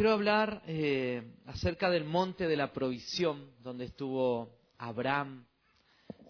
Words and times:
quiero 0.00 0.14
hablar 0.14 0.62
eh, 0.66 1.22
acerca 1.44 1.90
del 1.90 2.04
monte 2.04 2.48
de 2.48 2.56
la 2.56 2.72
provisión, 2.72 3.52
donde 3.58 3.84
estuvo 3.84 4.56
Abraham. 4.78 5.44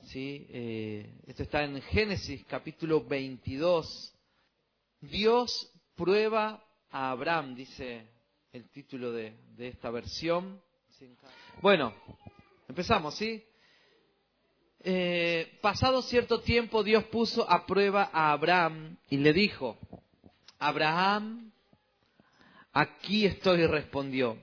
¿sí? 0.06 0.44
Eh, 0.50 1.20
esto 1.28 1.44
está 1.44 1.62
en 1.62 1.80
Génesis 1.80 2.44
capítulo 2.46 3.04
22. 3.04 4.12
Dios 5.02 5.72
prueba 5.94 6.64
a 6.90 7.12
Abraham, 7.12 7.54
dice 7.54 8.08
el 8.52 8.68
título 8.70 9.12
de, 9.12 9.36
esta 9.56 9.88
versión. 9.90 10.60
Bueno, 11.62 11.94
empezamos, 12.68 13.14
¿sí? 13.14 13.40
Eh, 14.80 15.60
pasado 15.62 16.02
cierto 16.02 16.40
tiempo 16.40 16.82
Dios 16.82 17.04
puso 17.04 17.48
a 17.48 17.64
prueba 17.66 18.10
a 18.12 18.32
Abraham 18.32 18.96
y 19.08 19.18
le 19.18 19.32
dijo, 19.32 19.78
Abraham, 20.58 21.49
aquí 22.72 23.26
estoy, 23.26 23.66
respondió. 23.66 24.38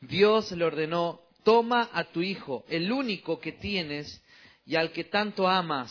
Dios 0.00 0.52
le 0.52 0.64
ordenó, 0.64 1.20
toma 1.44 1.90
a 1.92 2.04
tu 2.04 2.22
hijo, 2.22 2.64
el 2.68 2.90
único 2.90 3.40
que 3.40 3.52
tienes 3.52 4.22
y 4.64 4.76
al 4.76 4.92
que 4.92 5.04
tanto 5.04 5.48
amas, 5.48 5.90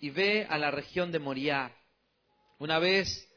y 0.00 0.10
ve 0.10 0.46
a 0.48 0.58
la 0.58 0.70
región 0.70 1.12
de 1.12 1.18
Moriah. 1.18 1.74
Una 2.58 2.78
vez 2.78 3.28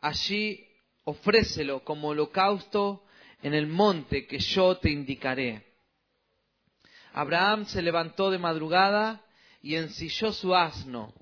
allí, 0.00 0.66
ofrécelo 1.04 1.84
como 1.84 2.08
holocausto 2.08 3.04
en 3.42 3.54
el 3.54 3.66
monte 3.66 4.26
que 4.26 4.38
yo 4.38 4.76
te 4.78 4.90
indicaré. 4.90 5.74
Abraham 7.12 7.66
se 7.66 7.82
levantó 7.82 8.30
de 8.30 8.38
madrugada 8.38 9.24
y 9.62 9.76
ensilló 9.76 10.32
su 10.32 10.54
asno. 10.54 11.12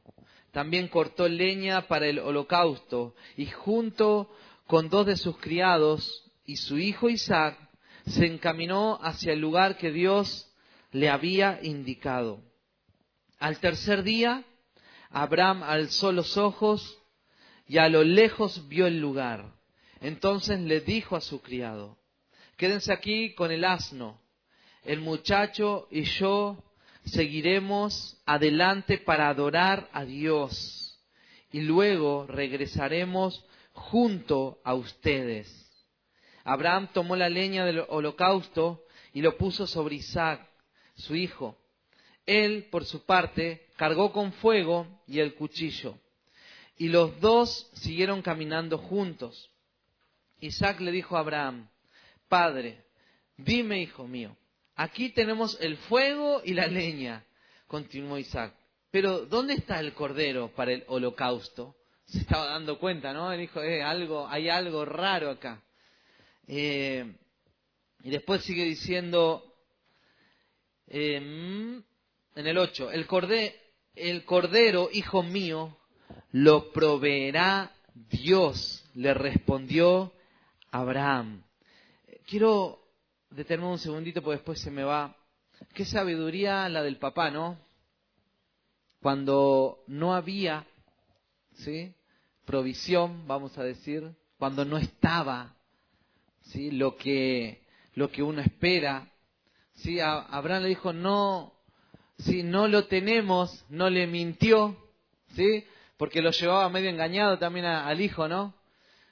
También 0.50 0.88
cortó 0.88 1.28
leña 1.28 1.86
para 1.88 2.06
el 2.06 2.18
holocausto 2.18 3.14
y 3.36 3.46
junto 3.46 4.30
con 4.72 4.88
dos 4.88 5.04
de 5.04 5.18
sus 5.18 5.36
criados 5.36 6.32
y 6.46 6.56
su 6.56 6.78
hijo 6.78 7.10
Isaac 7.10 7.58
se 8.06 8.24
encaminó 8.24 8.98
hacia 9.02 9.34
el 9.34 9.38
lugar 9.38 9.76
que 9.76 9.92
Dios 9.92 10.50
le 10.92 11.10
había 11.10 11.60
indicado. 11.62 12.40
Al 13.38 13.58
tercer 13.58 14.02
día, 14.02 14.44
Abraham 15.10 15.62
alzó 15.62 16.10
los 16.10 16.38
ojos 16.38 16.98
y 17.68 17.76
a 17.76 17.90
lo 17.90 18.02
lejos 18.02 18.66
vio 18.68 18.86
el 18.86 18.98
lugar. 18.98 19.52
Entonces 20.00 20.58
le 20.58 20.80
dijo 20.80 21.16
a 21.16 21.20
su 21.20 21.42
criado, 21.42 21.98
quédense 22.56 22.94
aquí 22.94 23.34
con 23.34 23.52
el 23.52 23.66
asno 23.66 24.22
el 24.84 25.00
muchacho 25.00 25.86
y 25.90 26.04
yo 26.04 26.64
seguiremos 27.04 28.16
adelante 28.24 28.96
para 28.96 29.28
adorar 29.28 29.90
a 29.92 30.06
Dios 30.06 30.98
y 31.52 31.60
luego 31.60 32.26
regresaremos 32.26 33.44
junto 33.72 34.60
a 34.64 34.74
ustedes. 34.74 35.58
Abraham 36.44 36.88
tomó 36.92 37.16
la 37.16 37.28
leña 37.28 37.64
del 37.64 37.84
holocausto 37.88 38.84
y 39.12 39.20
lo 39.22 39.36
puso 39.36 39.66
sobre 39.66 39.96
Isaac, 39.96 40.46
su 40.94 41.14
hijo. 41.14 41.56
Él, 42.26 42.68
por 42.70 42.84
su 42.84 43.04
parte, 43.04 43.66
cargó 43.76 44.12
con 44.12 44.32
fuego 44.34 44.86
y 45.06 45.20
el 45.20 45.34
cuchillo. 45.34 45.96
Y 46.76 46.88
los 46.88 47.20
dos 47.20 47.70
siguieron 47.74 48.22
caminando 48.22 48.78
juntos. 48.78 49.50
Isaac 50.40 50.80
le 50.80 50.90
dijo 50.90 51.16
a 51.16 51.20
Abraham, 51.20 51.68
Padre, 52.28 52.84
dime, 53.36 53.80
hijo 53.80 54.06
mío, 54.06 54.36
Aquí 54.74 55.10
tenemos 55.10 55.58
el 55.60 55.76
fuego 55.76 56.40
y 56.44 56.54
la 56.54 56.66
leña, 56.66 57.24
continuó 57.66 58.18
Isaac. 58.18 58.54
Pero 58.90 59.26
¿dónde 59.26 59.54
está 59.54 59.80
el 59.80 59.94
cordero 59.94 60.48
para 60.54 60.72
el 60.72 60.84
holocausto? 60.86 61.76
Se 62.12 62.18
estaba 62.18 62.44
dando 62.44 62.78
cuenta, 62.78 63.14
¿no? 63.14 63.32
Él 63.32 63.40
dijo, 63.40 63.62
eh, 63.62 63.82
algo, 63.82 64.28
hay 64.28 64.50
algo 64.50 64.84
raro 64.84 65.30
acá. 65.30 65.62
Eh, 66.46 67.10
y 68.02 68.10
después 68.10 68.44
sigue 68.44 68.64
diciendo 68.64 69.54
em, 70.88 71.82
en 72.34 72.46
el 72.46 72.58
8, 72.58 72.90
el, 72.90 73.06
el 73.94 74.24
cordero, 74.26 74.90
hijo 74.92 75.22
mío, 75.22 75.78
lo 76.32 76.70
proveerá 76.70 77.72
Dios, 77.94 78.84
le 78.92 79.14
respondió 79.14 80.12
Abraham. 80.70 81.42
Quiero 82.26 82.78
detenerme 83.30 83.72
un 83.72 83.78
segundito 83.78 84.20
porque 84.20 84.36
después 84.36 84.60
se 84.60 84.70
me 84.70 84.84
va. 84.84 85.16
Qué 85.72 85.86
sabiduría 85.86 86.68
la 86.68 86.82
del 86.82 86.98
papá, 86.98 87.30
¿no? 87.30 87.58
Cuando 89.00 89.82
no 89.86 90.14
había, 90.14 90.66
¿sí? 91.54 91.94
Provisión, 92.44 93.26
vamos 93.26 93.56
a 93.58 93.64
decir, 93.64 94.14
cuando 94.38 94.64
no 94.64 94.78
estaba, 94.78 95.54
¿sí? 96.42 96.70
Lo 96.70 96.96
que, 96.96 97.62
lo 97.94 98.10
que 98.10 98.22
uno 98.22 98.40
espera, 98.40 99.10
¿sí? 99.74 100.00
Abraham 100.00 100.62
le 100.62 100.68
dijo, 100.70 100.92
no, 100.92 101.52
si 102.18 102.42
no 102.42 102.68
lo 102.68 102.86
tenemos, 102.86 103.64
no 103.68 103.90
le 103.90 104.06
mintió, 104.06 104.76
¿sí? 105.34 105.64
Porque 105.96 106.22
lo 106.22 106.30
llevaba 106.30 106.68
medio 106.68 106.90
engañado 106.90 107.38
también 107.38 107.66
al 107.66 108.00
hijo, 108.00 108.28
¿no? 108.28 108.54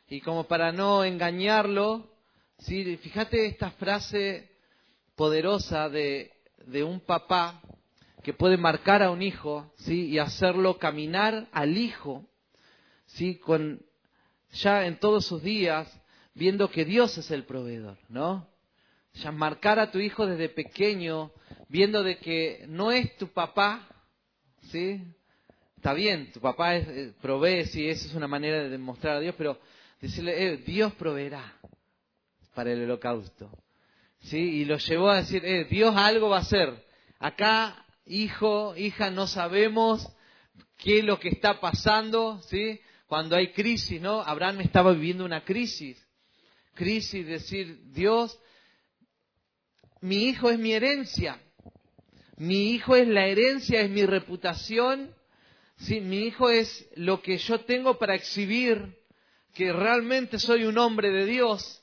Y 0.08 0.20
como 0.20 0.44
para 0.44 0.72
no 0.72 1.04
engañarlo, 1.04 2.10
Sí, 2.60 2.98
fíjate 2.98 3.47
esta 3.47 3.70
frase 3.70 4.50
poderosa 5.16 5.88
de, 5.88 6.30
de 6.66 6.84
un 6.84 7.00
papá 7.00 7.62
que 8.22 8.34
puede 8.34 8.58
marcar 8.58 9.02
a 9.02 9.10
un 9.10 9.22
hijo, 9.22 9.72
¿sí? 9.78 10.08
Y 10.08 10.18
hacerlo 10.18 10.78
caminar 10.78 11.48
al 11.52 11.78
hijo, 11.78 12.26
¿sí? 13.15 13.37
Con, 13.37 13.82
ya 14.53 14.87
en 14.87 14.98
todos 14.98 15.26
sus 15.26 15.43
días, 15.43 15.88
viendo 16.34 16.71
que 16.71 16.84
Dios 16.84 17.16
es 17.19 17.31
el 17.31 17.44
proveedor, 17.44 17.98
¿no? 18.09 18.48
Ya 19.15 19.32
marcar 19.32 19.78
a 19.78 19.91
tu 19.91 19.98
hijo 19.98 20.26
desde 20.26 20.48
pequeño, 20.48 21.32
viendo 21.69 22.03
de 22.03 22.19
que 22.19 22.65
no 22.69 22.93
es 22.93 23.16
tu 23.16 23.28
papá, 23.28 23.88
¿sí? 24.71 25.03
Está 25.76 25.94
bien, 25.94 26.31
tu 26.32 26.41
papá 26.41 26.76
es, 26.76 26.88
eh, 26.88 27.15
provee, 27.21 27.65
sí, 27.66 27.88
esa 27.88 28.06
es 28.06 28.15
una 28.15 28.28
manera 28.28 28.62
de 28.62 28.69
demostrar 28.69 29.16
a 29.16 29.21
Dios, 29.21 29.34
pero 29.37 29.59
decirle, 30.00 30.44
eh, 30.44 30.56
Dios 30.59 30.92
proveerá, 30.94 31.54
para 32.54 32.72
el 32.72 32.84
holocausto. 32.84 33.50
¿Sí? 34.21 34.37
Y 34.37 34.65
lo 34.66 34.77
llevó 34.77 35.09
a 35.09 35.16
decir, 35.16 35.42
eh, 35.44 35.65
Dios 35.65 35.97
algo 35.97 36.28
va 36.28 36.38
a 36.38 36.41
hacer. 36.41 36.84
Acá, 37.19 37.87
hijo, 38.04 38.77
hija, 38.77 39.10
no 39.10 39.27
sabemos 39.27 40.06
qué 40.77 40.98
es 40.98 41.04
lo 41.04 41.19
que 41.19 41.31
está 41.31 41.60
pasando, 41.60 42.41
¿sí? 42.48 42.78
Cuando 43.10 43.34
hay 43.34 43.48
crisis, 43.48 44.00
¿no? 44.00 44.22
Abraham 44.22 44.60
estaba 44.60 44.93
viviendo 44.93 45.25
una 45.25 45.44
crisis. 45.44 46.00
Crisis, 46.75 47.26
decir, 47.26 47.81
Dios, 47.91 48.38
mi 50.00 50.28
hijo 50.28 50.48
es 50.48 50.60
mi 50.60 50.72
herencia. 50.72 51.43
Mi 52.37 52.71
hijo 52.71 52.94
es 52.94 53.09
la 53.09 53.26
herencia, 53.26 53.81
es 53.81 53.91
mi 53.91 54.06
reputación. 54.06 55.12
¿sí? 55.78 56.00
Mi 56.00 56.21
hijo 56.21 56.50
es 56.50 56.88
lo 56.94 57.21
que 57.21 57.37
yo 57.38 57.59
tengo 57.65 57.98
para 57.98 58.15
exhibir 58.15 58.97
que 59.54 59.72
realmente 59.72 60.38
soy 60.38 60.62
un 60.62 60.78
hombre 60.78 61.10
de 61.10 61.27
Dios 61.27 61.82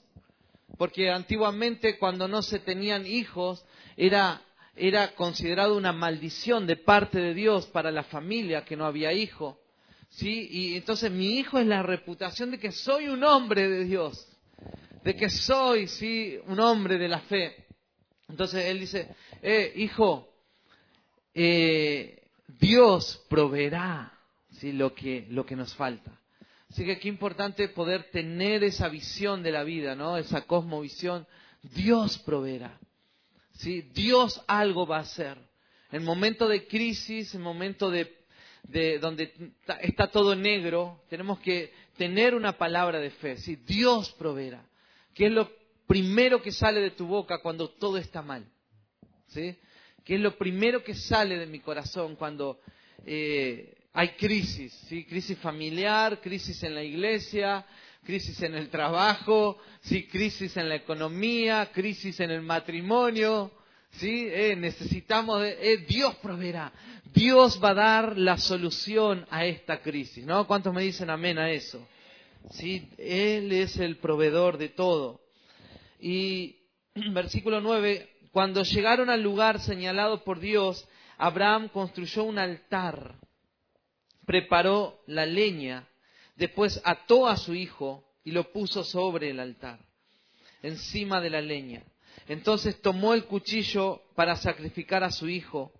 porque 0.77 1.09
antiguamente 1.09 1.97
cuando 1.97 2.29
no 2.29 2.41
se 2.41 2.59
tenían 2.59 3.05
hijos 3.05 3.65
era, 3.97 4.41
era 4.77 5.13
considerado 5.15 5.75
una 5.75 5.91
maldición 5.91 6.67
de 6.67 6.77
parte 6.77 7.19
de 7.19 7.33
Dios 7.33 7.65
para 7.65 7.91
la 7.91 8.03
familia 8.03 8.63
que 8.63 8.77
no 8.77 8.85
había 8.85 9.11
hijo. 9.11 9.59
¿Sí? 10.09 10.47
Y 10.51 10.77
entonces 10.77 11.11
mi 11.11 11.37
hijo 11.37 11.59
es 11.59 11.67
la 11.67 11.83
reputación 11.83 12.51
de 12.51 12.59
que 12.59 12.71
soy 12.71 13.07
un 13.07 13.23
hombre 13.23 13.69
de 13.69 13.85
Dios, 13.85 14.27
de 15.03 15.15
que 15.15 15.29
soy 15.29 15.87
¿sí? 15.87 16.37
un 16.47 16.59
hombre 16.59 16.97
de 16.97 17.07
la 17.07 17.19
fe. 17.21 17.67
Entonces 18.27 18.65
él 18.65 18.79
dice, 18.79 19.07
eh, 19.41 19.73
hijo, 19.75 20.33
eh, 21.33 22.23
Dios 22.47 23.25
proveerá 23.29 24.11
¿sí? 24.59 24.71
lo, 24.71 24.93
que, 24.93 25.27
lo 25.29 25.45
que 25.45 25.55
nos 25.55 25.73
falta. 25.75 26.19
Así 26.69 26.85
que 26.85 26.99
qué 26.99 27.07
importante 27.07 27.69
poder 27.69 28.11
tener 28.11 28.63
esa 28.63 28.89
visión 28.89 29.41
de 29.41 29.51
la 29.51 29.63
vida, 29.63 29.95
¿no? 29.95 30.17
Esa 30.17 30.41
cosmovisión. 30.41 31.25
Dios 31.61 32.19
proveerá. 32.19 32.77
¿sí? 33.53 33.81
Dios 33.93 34.43
algo 34.47 34.85
va 34.85 34.97
a 34.97 35.01
hacer. 35.01 35.37
En 35.91 36.03
momento 36.03 36.47
de 36.47 36.67
crisis, 36.67 37.33
en 37.33 37.41
momento 37.41 37.89
de, 37.89 38.16
de 38.67 38.99
donde 38.99 39.33
está 39.81 40.07
todo 40.07 40.35
negro, 40.35 41.01
tenemos 41.09 41.39
que 41.39 41.71
tener 41.97 42.35
una 42.35 42.57
palabra 42.57 42.99
de 42.99 43.09
fe. 43.11 43.37
¿sí? 43.37 43.55
Dios 43.55 44.11
proveerá. 44.13 44.63
¿Qué 45.13 45.27
es 45.27 45.31
lo 45.31 45.49
primero 45.87 46.41
que 46.41 46.51
sale 46.51 46.81
de 46.81 46.91
tu 46.91 47.07
boca 47.07 47.39
cuando 47.39 47.69
todo 47.69 47.97
está 47.97 48.21
mal? 48.21 48.45
¿Sí? 49.27 49.55
¿Qué 50.03 50.15
es 50.15 50.21
lo 50.21 50.37
primero 50.37 50.83
que 50.83 50.93
sale 50.93 51.37
de 51.37 51.47
mi 51.47 51.59
corazón 51.59 52.15
cuando 52.15 52.59
eh, 53.05 53.73
hay 53.93 54.09
crisis, 54.09 54.73
¿sí? 54.87 55.05
crisis 55.05 55.37
familiar, 55.39 56.21
crisis 56.21 56.61
en 56.63 56.75
la 56.75 56.83
iglesia, 56.83 57.65
crisis 58.03 58.41
en 58.43 58.55
el 58.55 58.69
trabajo, 58.69 59.57
¿sí? 59.81 60.07
crisis 60.07 60.55
en 60.55 60.69
la 60.69 60.75
economía, 60.75 61.69
crisis 61.73 62.19
en 62.19 62.31
el 62.31 62.41
matrimonio. 62.41 63.51
¿Sí? 63.91 64.27
Eh, 64.29 64.55
necesitamos, 64.55 65.43
eh, 65.43 65.85
Dios 65.87 66.15
proveerá, 66.15 66.71
Dios 67.13 67.59
va 67.63 67.69
a 67.69 67.73
dar 67.73 68.17
la 68.17 68.37
solución 68.37 69.25
a 69.29 69.45
esta 69.45 69.81
crisis. 69.81 70.25
¿no? 70.25 70.45
¿Cuántos 70.47 70.73
me 70.73 70.83
dicen 70.83 71.09
amén 71.09 71.37
a 71.37 71.49
eso? 71.49 71.87
¿Sí? 72.51 72.89
Él 72.97 73.51
es 73.51 73.77
el 73.77 73.97
proveedor 73.97 74.57
de 74.57 74.69
todo. 74.69 75.21
Y 75.99 76.57
versículo 77.11 77.61
9, 77.61 78.09
cuando 78.31 78.63
llegaron 78.63 79.09
al 79.09 79.21
lugar 79.21 79.59
señalado 79.59 80.23
por 80.23 80.39
Dios, 80.39 80.87
Abraham 81.17 81.69
construyó 81.69 82.23
un 82.23 82.37
altar, 82.37 83.15
preparó 84.25 85.01
la 85.07 85.25
leña, 85.25 85.87
después 86.35 86.79
ató 86.85 87.27
a 87.27 87.37
su 87.37 87.55
hijo 87.55 88.03
y 88.23 88.31
lo 88.31 88.51
puso 88.51 88.83
sobre 88.83 89.31
el 89.31 89.39
altar, 89.39 89.79
encima 90.61 91.19
de 91.21 91.29
la 91.29 91.41
leña. 91.41 91.83
Entonces 92.27 92.81
tomó 92.81 93.13
el 93.13 93.25
cuchillo 93.25 94.01
para 94.15 94.35
sacrificar 94.35 95.03
a 95.03 95.11
su 95.11 95.29
hijo, 95.29 95.71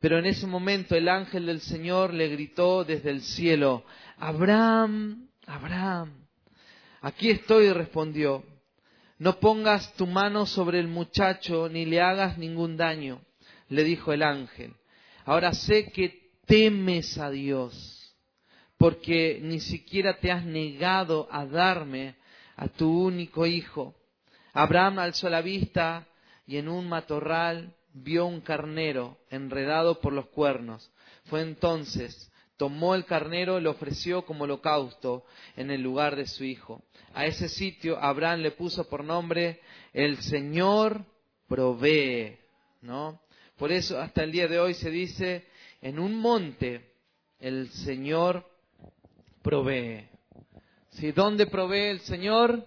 pero 0.00 0.18
en 0.18 0.26
ese 0.26 0.46
momento 0.46 0.94
el 0.94 1.08
ángel 1.08 1.46
del 1.46 1.60
Señor 1.60 2.14
le 2.14 2.28
gritó 2.28 2.84
desde 2.84 3.10
el 3.10 3.22
cielo, 3.22 3.84
Abraham, 4.16 5.28
Abraham. 5.46 6.26
Aquí 7.00 7.30
estoy, 7.30 7.72
respondió. 7.72 8.44
No 9.18 9.40
pongas 9.40 9.94
tu 9.94 10.06
mano 10.06 10.46
sobre 10.46 10.78
el 10.78 10.88
muchacho 10.88 11.68
ni 11.68 11.84
le 11.84 12.00
hagas 12.00 12.38
ningún 12.38 12.76
daño, 12.76 13.20
le 13.68 13.82
dijo 13.84 14.12
el 14.12 14.22
ángel. 14.22 14.74
Ahora 15.24 15.52
sé 15.52 15.90
que 15.90 16.30
temes 16.46 17.18
a 17.18 17.30
Dios, 17.30 18.16
porque 18.76 19.40
ni 19.42 19.60
siquiera 19.60 20.18
te 20.18 20.30
has 20.30 20.44
negado 20.44 21.28
a 21.30 21.44
darme 21.46 22.14
a 22.56 22.68
tu 22.68 23.06
único 23.06 23.44
hijo. 23.46 23.94
Abraham 24.58 24.98
alzó 24.98 25.28
la 25.28 25.40
vista 25.40 26.08
y 26.44 26.56
en 26.56 26.68
un 26.68 26.88
matorral 26.88 27.76
vio 27.92 28.26
un 28.26 28.40
carnero 28.40 29.16
enredado 29.30 30.00
por 30.00 30.12
los 30.12 30.26
cuernos. 30.30 30.90
Fue 31.26 31.42
entonces, 31.42 32.32
tomó 32.56 32.96
el 32.96 33.04
carnero 33.04 33.58
y 33.58 33.62
lo 33.62 33.70
ofreció 33.70 34.26
como 34.26 34.44
holocausto 34.44 35.24
en 35.54 35.70
el 35.70 35.80
lugar 35.80 36.16
de 36.16 36.26
su 36.26 36.42
hijo. 36.42 36.82
A 37.14 37.24
ese 37.24 37.48
sitio 37.48 38.02
Abraham 38.02 38.40
le 38.40 38.50
puso 38.50 38.88
por 38.88 39.04
nombre 39.04 39.60
el 39.92 40.20
Señor 40.22 41.04
provee, 41.46 42.36
¿no? 42.82 43.22
Por 43.56 43.70
eso 43.70 44.00
hasta 44.00 44.24
el 44.24 44.32
día 44.32 44.48
de 44.48 44.58
hoy 44.58 44.74
se 44.74 44.90
dice, 44.90 45.46
en 45.80 46.00
un 46.00 46.16
monte 46.16 46.94
el 47.38 47.68
Señor 47.68 48.44
provee. 49.40 50.08
¿Sí? 50.90 51.12
¿Dónde 51.12 51.46
provee 51.46 51.90
el 51.90 52.00
Señor? 52.00 52.66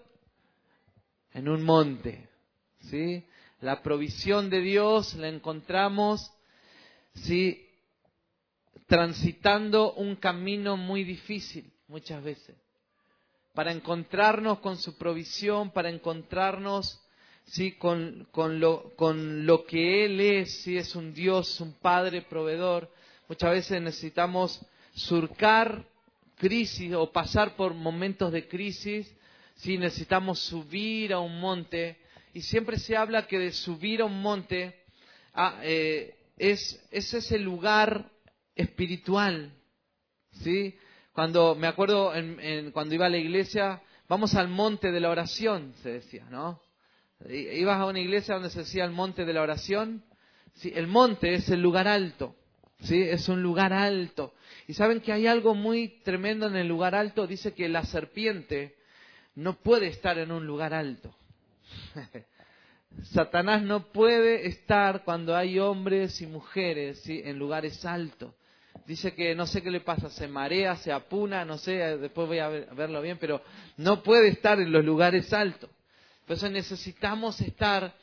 En 1.33 1.47
un 1.47 1.63
monte. 1.63 2.27
¿Sí? 2.81 3.23
La 3.61 3.81
provisión 3.83 4.49
de 4.49 4.61
Dios 4.61 5.13
la 5.15 5.27
encontramos 5.27 6.31
¿sí? 7.13 7.67
transitando 8.87 9.93
un 9.93 10.15
camino 10.15 10.77
muy 10.77 11.03
difícil 11.03 11.71
muchas 11.87 12.23
veces. 12.23 12.55
Para 13.53 13.71
encontrarnos 13.71 14.59
con 14.59 14.77
su 14.77 14.97
provisión, 14.97 15.71
para 15.71 15.89
encontrarnos 15.89 16.99
¿sí? 17.45 17.73
con, 17.73 18.27
con, 18.31 18.59
lo, 18.59 18.95
con 18.95 19.45
lo 19.45 19.65
que 19.65 20.05
Él 20.05 20.19
es, 20.19 20.63
si 20.63 20.77
es 20.77 20.95
un 20.95 21.13
Dios, 21.13 21.59
un 21.61 21.73
Padre 21.73 22.23
proveedor. 22.23 22.89
Muchas 23.27 23.51
veces 23.51 23.81
necesitamos 23.81 24.59
surcar 24.93 25.85
crisis 26.37 26.93
o 26.93 27.11
pasar 27.11 27.55
por 27.55 27.73
momentos 27.73 28.31
de 28.31 28.47
crisis, 28.47 29.13
si 29.61 29.77
necesitamos 29.77 30.39
subir 30.39 31.13
a 31.13 31.19
un 31.19 31.39
monte 31.39 31.97
y 32.33 32.41
siempre 32.41 32.79
se 32.79 32.97
habla 32.97 33.27
que 33.27 33.37
de 33.37 33.51
subir 33.51 34.01
a 34.01 34.05
un 34.05 34.19
monte 34.19 34.75
ah, 35.35 35.59
eh, 35.61 36.15
es, 36.37 36.83
es, 36.89 37.13
ese 37.13 37.37
lugar 37.37 38.09
espiritual. 38.55 39.53
¿sí? 40.31 40.75
Cuando 41.13 41.53
me 41.53 41.67
acuerdo 41.67 42.15
en, 42.15 42.71
cuando 42.71 42.95
iba 42.95 43.05
a 43.05 43.09
la 43.09 43.17
iglesia, 43.17 43.81
vamos 44.09 44.33
al 44.33 44.47
monte 44.47 44.91
de 44.91 44.99
la 44.99 45.11
oración, 45.11 45.73
se 45.83 45.91
decía, 45.91 46.25
¿no? 46.31 46.59
Ibas 47.29 47.79
a 47.79 47.85
una 47.85 47.99
iglesia 47.99 48.33
donde 48.33 48.49
se 48.49 48.59
decía 48.59 48.83
el 48.83 48.91
monte 48.91 49.25
de 49.25 49.33
la 49.33 49.43
oración. 49.43 50.03
Sí, 50.55 50.71
el 50.73 50.87
monte 50.87 51.35
es 51.35 51.49
el 51.49 51.61
lugar 51.61 51.87
alto. 51.87 52.35
¿sí? 52.79 52.99
Es 52.99 53.29
un 53.29 53.43
lugar 53.43 53.73
alto. 53.73 54.33
Y 54.67 54.73
saben 54.73 55.01
que 55.01 55.11
hay 55.13 55.27
algo 55.27 55.53
muy 55.53 56.01
tremendo 56.01 56.47
en 56.47 56.55
el 56.55 56.67
lugar 56.67 56.95
alto. 56.95 57.27
Dice 57.27 57.53
que 57.53 57.69
la 57.69 57.85
serpiente 57.85 58.80
no 59.35 59.53
puede 59.53 59.87
estar 59.87 60.17
en 60.17 60.31
un 60.31 60.45
lugar 60.45 60.73
alto. 60.73 61.13
Satanás 63.03 63.61
no 63.61 63.91
puede 63.91 64.47
estar 64.47 65.03
cuando 65.03 65.35
hay 65.35 65.59
hombres 65.59 66.21
y 66.21 66.27
mujeres 66.27 67.01
en 67.07 67.39
lugares 67.39 67.85
altos. 67.85 68.33
Dice 68.85 69.13
que 69.13 69.35
no 69.35 69.47
sé 69.47 69.61
qué 69.61 69.71
le 69.71 69.79
pasa, 69.81 70.09
se 70.09 70.27
marea, 70.27 70.75
se 70.75 70.91
apuna, 70.91 71.45
no 71.45 71.57
sé, 71.57 71.73
después 71.97 72.27
voy 72.27 72.39
a 72.39 72.49
verlo 72.49 73.01
bien, 73.01 73.17
pero 73.19 73.41
no 73.77 74.03
puede 74.03 74.29
estar 74.29 74.59
en 74.59 74.71
los 74.71 74.83
lugares 74.83 75.31
altos. 75.31 75.69
Por 76.25 76.35
eso 76.35 76.49
necesitamos 76.49 77.39
estar 77.41 77.93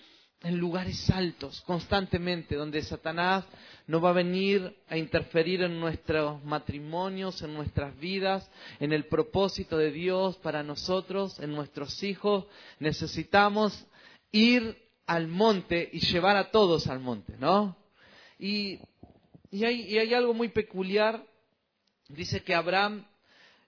en 0.42 0.58
lugares 0.58 1.10
altos 1.10 1.60
constantemente, 1.62 2.54
donde 2.54 2.82
Satanás 2.82 3.44
no 3.86 4.00
va 4.00 4.10
a 4.10 4.14
venir 4.14 4.76
a 4.88 4.96
interferir 4.96 5.62
en 5.62 5.80
nuestros 5.80 6.42
matrimonios, 6.44 7.42
en 7.42 7.54
nuestras 7.54 7.98
vidas, 7.98 8.48
en 8.78 8.92
el 8.92 9.06
propósito 9.06 9.76
de 9.76 9.90
Dios 9.90 10.36
para 10.36 10.62
nosotros, 10.62 11.40
en 11.40 11.54
nuestros 11.54 12.02
hijos. 12.02 12.44
Necesitamos 12.78 13.86
ir 14.30 14.76
al 15.06 15.26
monte 15.26 15.88
y 15.92 16.00
llevar 16.00 16.36
a 16.36 16.50
todos 16.50 16.86
al 16.86 17.00
monte, 17.00 17.34
¿no? 17.38 17.76
Y, 18.38 18.78
hay, 19.52 19.98
hay 19.98 20.14
algo 20.14 20.34
muy 20.34 20.48
peculiar. 20.48 21.24
Dice 22.08 22.44
que 22.44 22.54
Abraham 22.54 23.04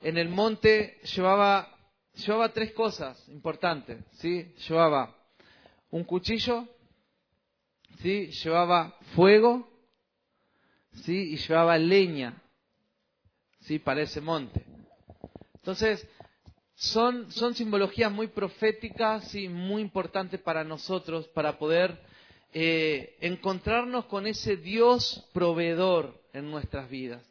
en 0.01 0.19
el 0.19 0.29
monte 0.29 1.01
llevaba, 1.15 1.69
llevaba 2.15 2.53
tres 2.53 2.73
cosas 2.73 3.29
importantes, 3.29 4.05
¿sí? 4.19 4.55
Llevaba 4.69 5.20
un 5.91 6.05
cuchillo, 6.05 6.67
¿sí? 8.01 8.27
llevaba 8.27 8.97
fuego 9.15 9.69
¿sí? 11.05 11.33
y 11.33 11.37
llevaba 11.37 11.79
leña 11.79 12.43
¿sí? 13.61 13.79
para 13.79 14.03
ese 14.03 14.21
monte. 14.21 14.65
Entonces, 15.55 16.07
son, 16.75 17.31
son 17.31 17.55
simbologías 17.55 18.11
muy 18.11 18.29
proféticas 18.29 19.35
y 19.35 19.49
muy 19.49 19.83
importantes 19.83 20.41
para 20.41 20.65
nosotros 20.65 21.29
para 21.29 21.59
poder 21.59 22.01
eh, 22.55 23.17
encontrarnos 23.21 24.07
con 24.07 24.27
ese 24.27 24.57
Dios 24.57 25.29
proveedor 25.33 26.19
en 26.33 26.51
nuestras 26.51 26.89
vidas. 26.89 27.23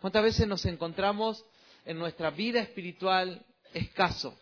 ¿Cuántas 0.00 0.22
veces 0.22 0.46
nos 0.46 0.64
encontramos 0.66 1.44
en 1.84 1.98
nuestra 1.98 2.30
vida 2.30 2.60
espiritual 2.60 3.44
escaso? 3.72 4.38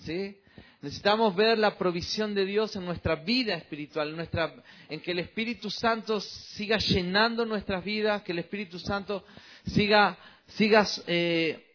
¿Sí? 0.00 0.39
Necesitamos 0.82 1.36
ver 1.36 1.58
la 1.58 1.76
provisión 1.76 2.34
de 2.34 2.46
Dios 2.46 2.74
en 2.74 2.86
nuestra 2.86 3.16
vida 3.16 3.54
espiritual, 3.54 4.08
en, 4.10 4.16
nuestra, 4.16 4.54
en 4.88 5.00
que 5.00 5.10
el 5.10 5.18
Espíritu 5.18 5.70
Santo 5.70 6.20
siga 6.20 6.78
llenando 6.78 7.44
nuestras 7.44 7.84
vidas, 7.84 8.22
que 8.22 8.32
el 8.32 8.38
Espíritu 8.38 8.78
Santo 8.78 9.22
siga, 9.66 10.16
siga 10.46 10.86
eh, 11.06 11.66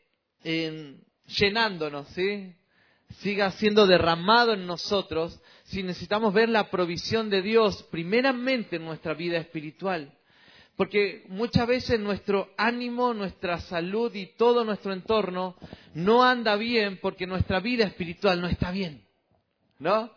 llenándonos, 1.28 2.08
¿sí? 2.10 2.52
siga 3.20 3.52
siendo 3.52 3.86
derramado 3.86 4.54
en 4.54 4.66
nosotros, 4.66 5.40
si 5.66 5.84
necesitamos 5.84 6.34
ver 6.34 6.50
la 6.50 6.70
provisión 6.70 7.30
de 7.30 7.44
Dios 7.44 7.84
primeramente 7.92 8.78
en 8.78 8.86
nuestra 8.86 9.14
vida 9.14 9.38
espiritual. 9.38 10.12
Porque 10.76 11.24
muchas 11.30 11.68
veces 11.68 12.00
nuestro 12.00 12.50
ánimo, 12.58 13.14
nuestra 13.14 13.60
salud 13.62 14.14
y 14.14 14.28
todo 14.38 14.66
nuestro 14.66 14.92
entorno 14.92 15.56
no 15.94 16.24
anda 16.24 16.56
bien 16.58 17.00
porque 17.02 17.26
nuestra 17.26 17.60
vida 17.62 17.86
espiritual 17.86 18.42
no 18.42 18.48
está 18.48 18.72
bien. 18.72 19.06
¿No? 19.80 20.12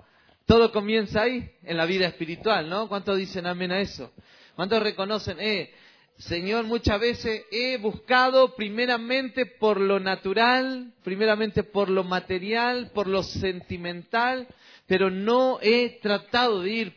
Todo 0.47 0.73
comienza 0.73 1.23
ahí, 1.23 1.50
en 1.62 1.77
la 1.77 1.85
vida 1.85 2.07
espiritual, 2.07 2.69
¿no? 2.69 2.88
¿Cuántos 2.88 3.19
dicen 3.19 3.47
amén 3.47 3.71
a 3.71 3.81
eso? 3.81 4.12
¿Cuántos 4.57 4.83
reconocen, 4.83 5.38
eh, 5.41 5.71
Señor, 6.19 6.65
muchas 6.65 6.99
veces 6.99 7.45
he 7.53 7.77
buscado 7.77 8.57
primeramente 8.57 9.47
por 9.47 9.81
lo 9.81 10.00
natural, 10.00 10.93
primeramente 11.05 11.62
por 11.62 11.88
lo 11.91 12.03
material, 12.03 12.91
por 12.93 13.07
lo 13.07 13.23
sentimental, 13.23 14.49
pero 14.88 15.11
no 15.11 15.59
he 15.61 16.00
tratado 16.00 16.62
de 16.62 16.71
ir 16.71 16.97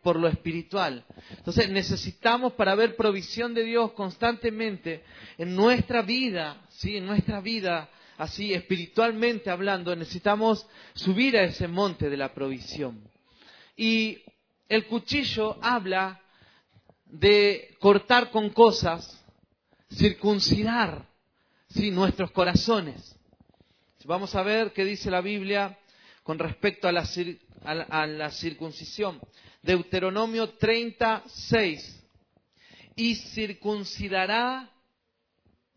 por 0.00 0.16
lo 0.16 0.28
espiritual. 0.28 1.04
Entonces 1.36 1.68
necesitamos 1.70 2.52
para 2.52 2.76
ver 2.76 2.94
provisión 2.94 3.52
de 3.52 3.64
Dios 3.64 3.92
constantemente 3.94 5.02
en 5.36 5.56
nuestra 5.56 6.02
vida, 6.02 6.64
sí, 6.68 6.98
en 6.98 7.04
nuestra 7.04 7.40
vida, 7.40 7.90
así 8.16 8.54
espiritualmente 8.54 9.50
hablando, 9.50 9.96
necesitamos 9.96 10.64
subir 10.94 11.36
a 11.36 11.42
ese 11.42 11.66
monte 11.66 12.08
de 12.08 12.16
la 12.16 12.32
provisión. 12.32 13.02
Y 13.76 14.22
el 14.68 14.86
cuchillo 14.86 15.58
habla 15.60 16.20
de 17.06 17.74
cortar 17.80 18.30
con 18.30 18.50
cosas, 18.50 19.20
circuncidar, 19.92 21.08
sí, 21.70 21.90
nuestros 21.90 22.30
corazones. 22.30 23.18
Vamos 24.04 24.32
a 24.36 24.42
ver 24.42 24.72
qué 24.72 24.84
dice 24.84 25.10
la 25.10 25.20
Biblia 25.20 25.76
con 26.22 26.38
respecto 26.38 26.88
a 26.88 26.92
la, 26.92 28.30
circuncisión. 28.30 29.20
Deuteronomio 29.62 30.50
36. 30.50 32.04
Y 32.96 33.14
circuncidará 33.16 34.70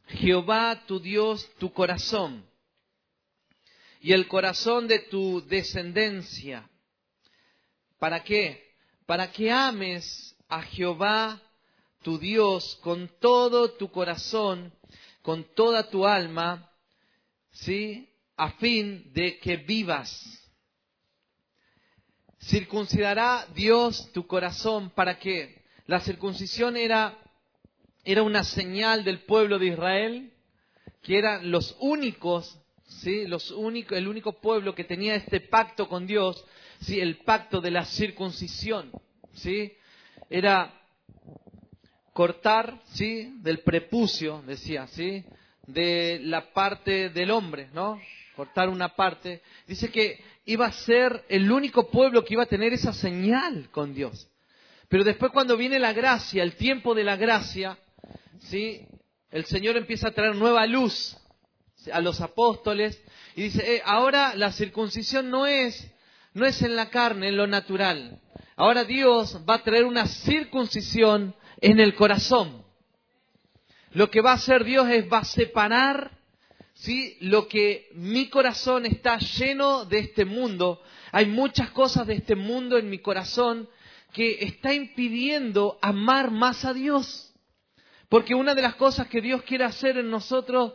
Jehová 0.07 0.83
tu 0.85 0.99
Dios 0.99 1.49
tu 1.57 1.71
corazón 1.71 2.45
y 4.01 4.11
el 4.11 4.27
corazón 4.27 4.87
de 4.87 4.99
tu 4.99 5.41
descendencia 5.47 6.69
¿Para 7.99 8.23
qué? 8.23 8.75
Para 9.05 9.31
que 9.31 9.51
ames 9.51 10.35
a 10.47 10.61
Jehová 10.61 11.41
tu 12.03 12.17
Dios 12.19 12.77
con 12.83 13.09
todo 13.19 13.71
tu 13.71 13.89
corazón, 13.89 14.71
con 15.21 15.43
toda 15.55 15.89
tu 15.89 16.05
alma, 16.05 16.71
¿sí? 17.51 18.07
A 18.38 18.51
fin 18.51 19.12
de 19.13 19.39
que 19.39 19.58
vivas. 19.58 20.42
Circuncidará 22.42 23.48
Dios 23.56 24.12
tu 24.12 24.27
corazón 24.27 24.92
para 24.92 25.18
que 25.18 25.63
la 25.88 26.00
circuncisión 26.00 26.77
era, 26.77 27.18
era 28.04 28.24
una 28.24 28.44
señal 28.44 29.04
del 29.04 29.22
pueblo 29.22 29.58
de 29.58 29.68
Israel, 29.68 30.34
que 31.01 31.18
eran 31.18 31.50
los 31.50 31.75
únicos, 31.80 32.60
¿sí? 32.86 33.25
los 33.25 33.51
únicos, 33.51 33.98
el 33.98 34.08
único 34.08 34.34
pueblo 34.42 34.75
que 34.75 34.84
tenía 34.84 35.15
este 35.15 35.39
pacto 35.39 35.88
con 35.88 36.06
Dios, 36.06 36.44
¿sí? 36.82 37.00
el 37.00 37.18
pacto 37.18 37.62
de 37.62 37.72
la 37.72 37.86
circuncisión. 37.86 38.92
¿sí? 39.34 39.74
Era 40.30 40.74
cortar, 42.15 42.82
¿sí? 42.94 43.34
Del 43.42 43.60
prepucio, 43.60 44.42
decía, 44.48 44.88
¿sí? 44.88 45.24
De 45.68 46.20
la 46.24 46.54
parte 46.54 47.10
del 47.10 47.30
hombre, 47.30 47.70
¿no? 47.74 48.00
Cortar 48.36 48.70
una 48.70 48.89
parte. 48.96 49.42
Dice 49.68 49.89
que 49.89 50.24
iba 50.46 50.65
a 50.65 50.72
ser 50.72 51.25
el 51.30 51.51
único 51.51 51.89
pueblo 51.89 52.24
que 52.24 52.34
iba 52.34 52.44
a 52.44 52.48
tener 52.48 52.74
esa 52.74 52.94
señal 52.94 53.70
con 53.72 53.94
Dios. 53.94 54.27
Pero 54.89 55.04
después 55.04 55.32
cuando 55.32 55.58
viene 55.58 55.80
la 55.80 55.94
gracia, 55.94 56.44
el 56.44 56.56
tiempo 56.56 56.94
de 56.94 57.04
la 57.04 57.15
gracia, 57.15 57.77
¿sí? 58.39 58.88
El 59.32 59.46
Señor 59.46 59.77
empieza 59.77 60.10
a 60.10 60.12
traer 60.12 60.36
nueva 60.36 60.65
luz 60.68 61.18
a 61.92 62.00
los 62.01 62.22
apóstoles 62.22 63.01
y 63.36 63.44
dice, 63.44 63.75
eh, 63.75 63.82
ahora 63.86 64.36
la 64.36 64.51
circuncisión 64.51 65.30
no 65.30 65.46
es, 65.46 65.92
no 66.34 66.46
es 66.46 66.62
en 66.62 66.75
la 66.75 66.89
carne, 66.89 67.30
en 67.30 67.38
lo 67.38 67.48
natural. 67.48 68.22
Ahora 68.56 68.84
Dios 68.84 69.42
va 69.48 69.56
a 69.56 69.63
traer 69.63 69.84
una 69.84 70.08
circuncisión 70.08 71.36
en 71.60 71.80
el 71.80 71.96
corazón. 71.96 72.63
Lo 73.92 74.10
que 74.10 74.22
va 74.22 74.32
a 74.32 74.36
hacer 74.36 74.63
Dios 74.63 74.88
es 74.89 75.12
va 75.12 75.20
a 75.20 75.25
separar 75.25 76.14
¿sí? 76.75 77.17
lo 77.22 77.48
que 77.48 77.89
mi 77.94 78.29
corazón 78.29 78.86
está 78.86 79.17
lleno 79.17 79.86
de 79.86 80.00
este 80.00 80.25
mundo. 80.25 80.82
Hay 81.12 81.25
muchas 81.25 81.72
cosas 81.72 82.05
de 82.08 82.15
este 82.15 82.36
mundo 82.36 82.77
en 82.77 82.89
mi 82.89 83.00
corazón 83.00 83.67
que 84.13 84.44
está 84.46 84.74
impidiendo 84.74 85.77
amar 85.82 86.32
más 86.32 86.63
a 86.63 86.74
Dios. 86.74 87.34
Porque 88.08 88.36
una 88.36 88.53
de 88.53 88.62
las 88.62 88.75
cosas 88.75 89.08
que 89.08 89.22
Dios 89.22 89.41
quiere 89.44 89.63
hacer 89.63 89.98
en 89.98 90.10
nosotros 90.10 90.74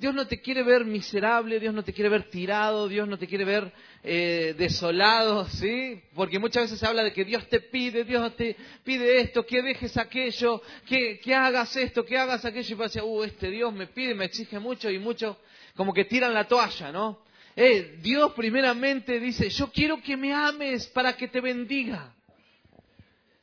Dios 0.00 0.14
no 0.14 0.26
te 0.26 0.40
quiere 0.40 0.62
ver 0.62 0.86
miserable, 0.86 1.60
Dios 1.60 1.74
no 1.74 1.84
te 1.84 1.92
quiere 1.92 2.08
ver 2.08 2.30
tirado, 2.30 2.88
Dios 2.88 3.06
no 3.06 3.18
te 3.18 3.26
quiere 3.26 3.44
ver 3.44 3.70
eh, 4.02 4.54
desolado, 4.56 5.46
¿sí? 5.50 6.00
Porque 6.14 6.38
muchas 6.38 6.62
veces 6.62 6.78
se 6.78 6.86
habla 6.86 7.04
de 7.04 7.12
que 7.12 7.22
Dios 7.22 7.46
te 7.50 7.60
pide, 7.60 8.04
Dios 8.04 8.34
te 8.34 8.56
pide 8.82 9.20
esto, 9.20 9.44
que 9.44 9.60
dejes 9.60 9.98
aquello, 9.98 10.62
que, 10.86 11.20
hagas 11.34 11.76
esto, 11.76 12.02
que 12.02 12.16
hagas 12.16 12.46
aquello, 12.46 12.74
y 12.74 12.78
parece, 12.78 13.02
uh, 13.02 13.24
este 13.24 13.50
Dios 13.50 13.74
me 13.74 13.88
pide, 13.88 14.14
me 14.14 14.24
exige 14.24 14.58
mucho 14.58 14.90
y 14.90 14.98
mucho, 14.98 15.36
como 15.76 15.92
que 15.92 16.06
tiran 16.06 16.32
la 16.32 16.48
toalla, 16.48 16.90
¿no? 16.90 17.22
Eh, 17.54 17.98
Dios 18.00 18.32
primeramente 18.32 19.20
dice, 19.20 19.50
yo 19.50 19.70
quiero 19.70 20.00
que 20.00 20.16
me 20.16 20.32
ames 20.32 20.86
para 20.86 21.14
que 21.14 21.28
te 21.28 21.42
bendiga. 21.42 22.14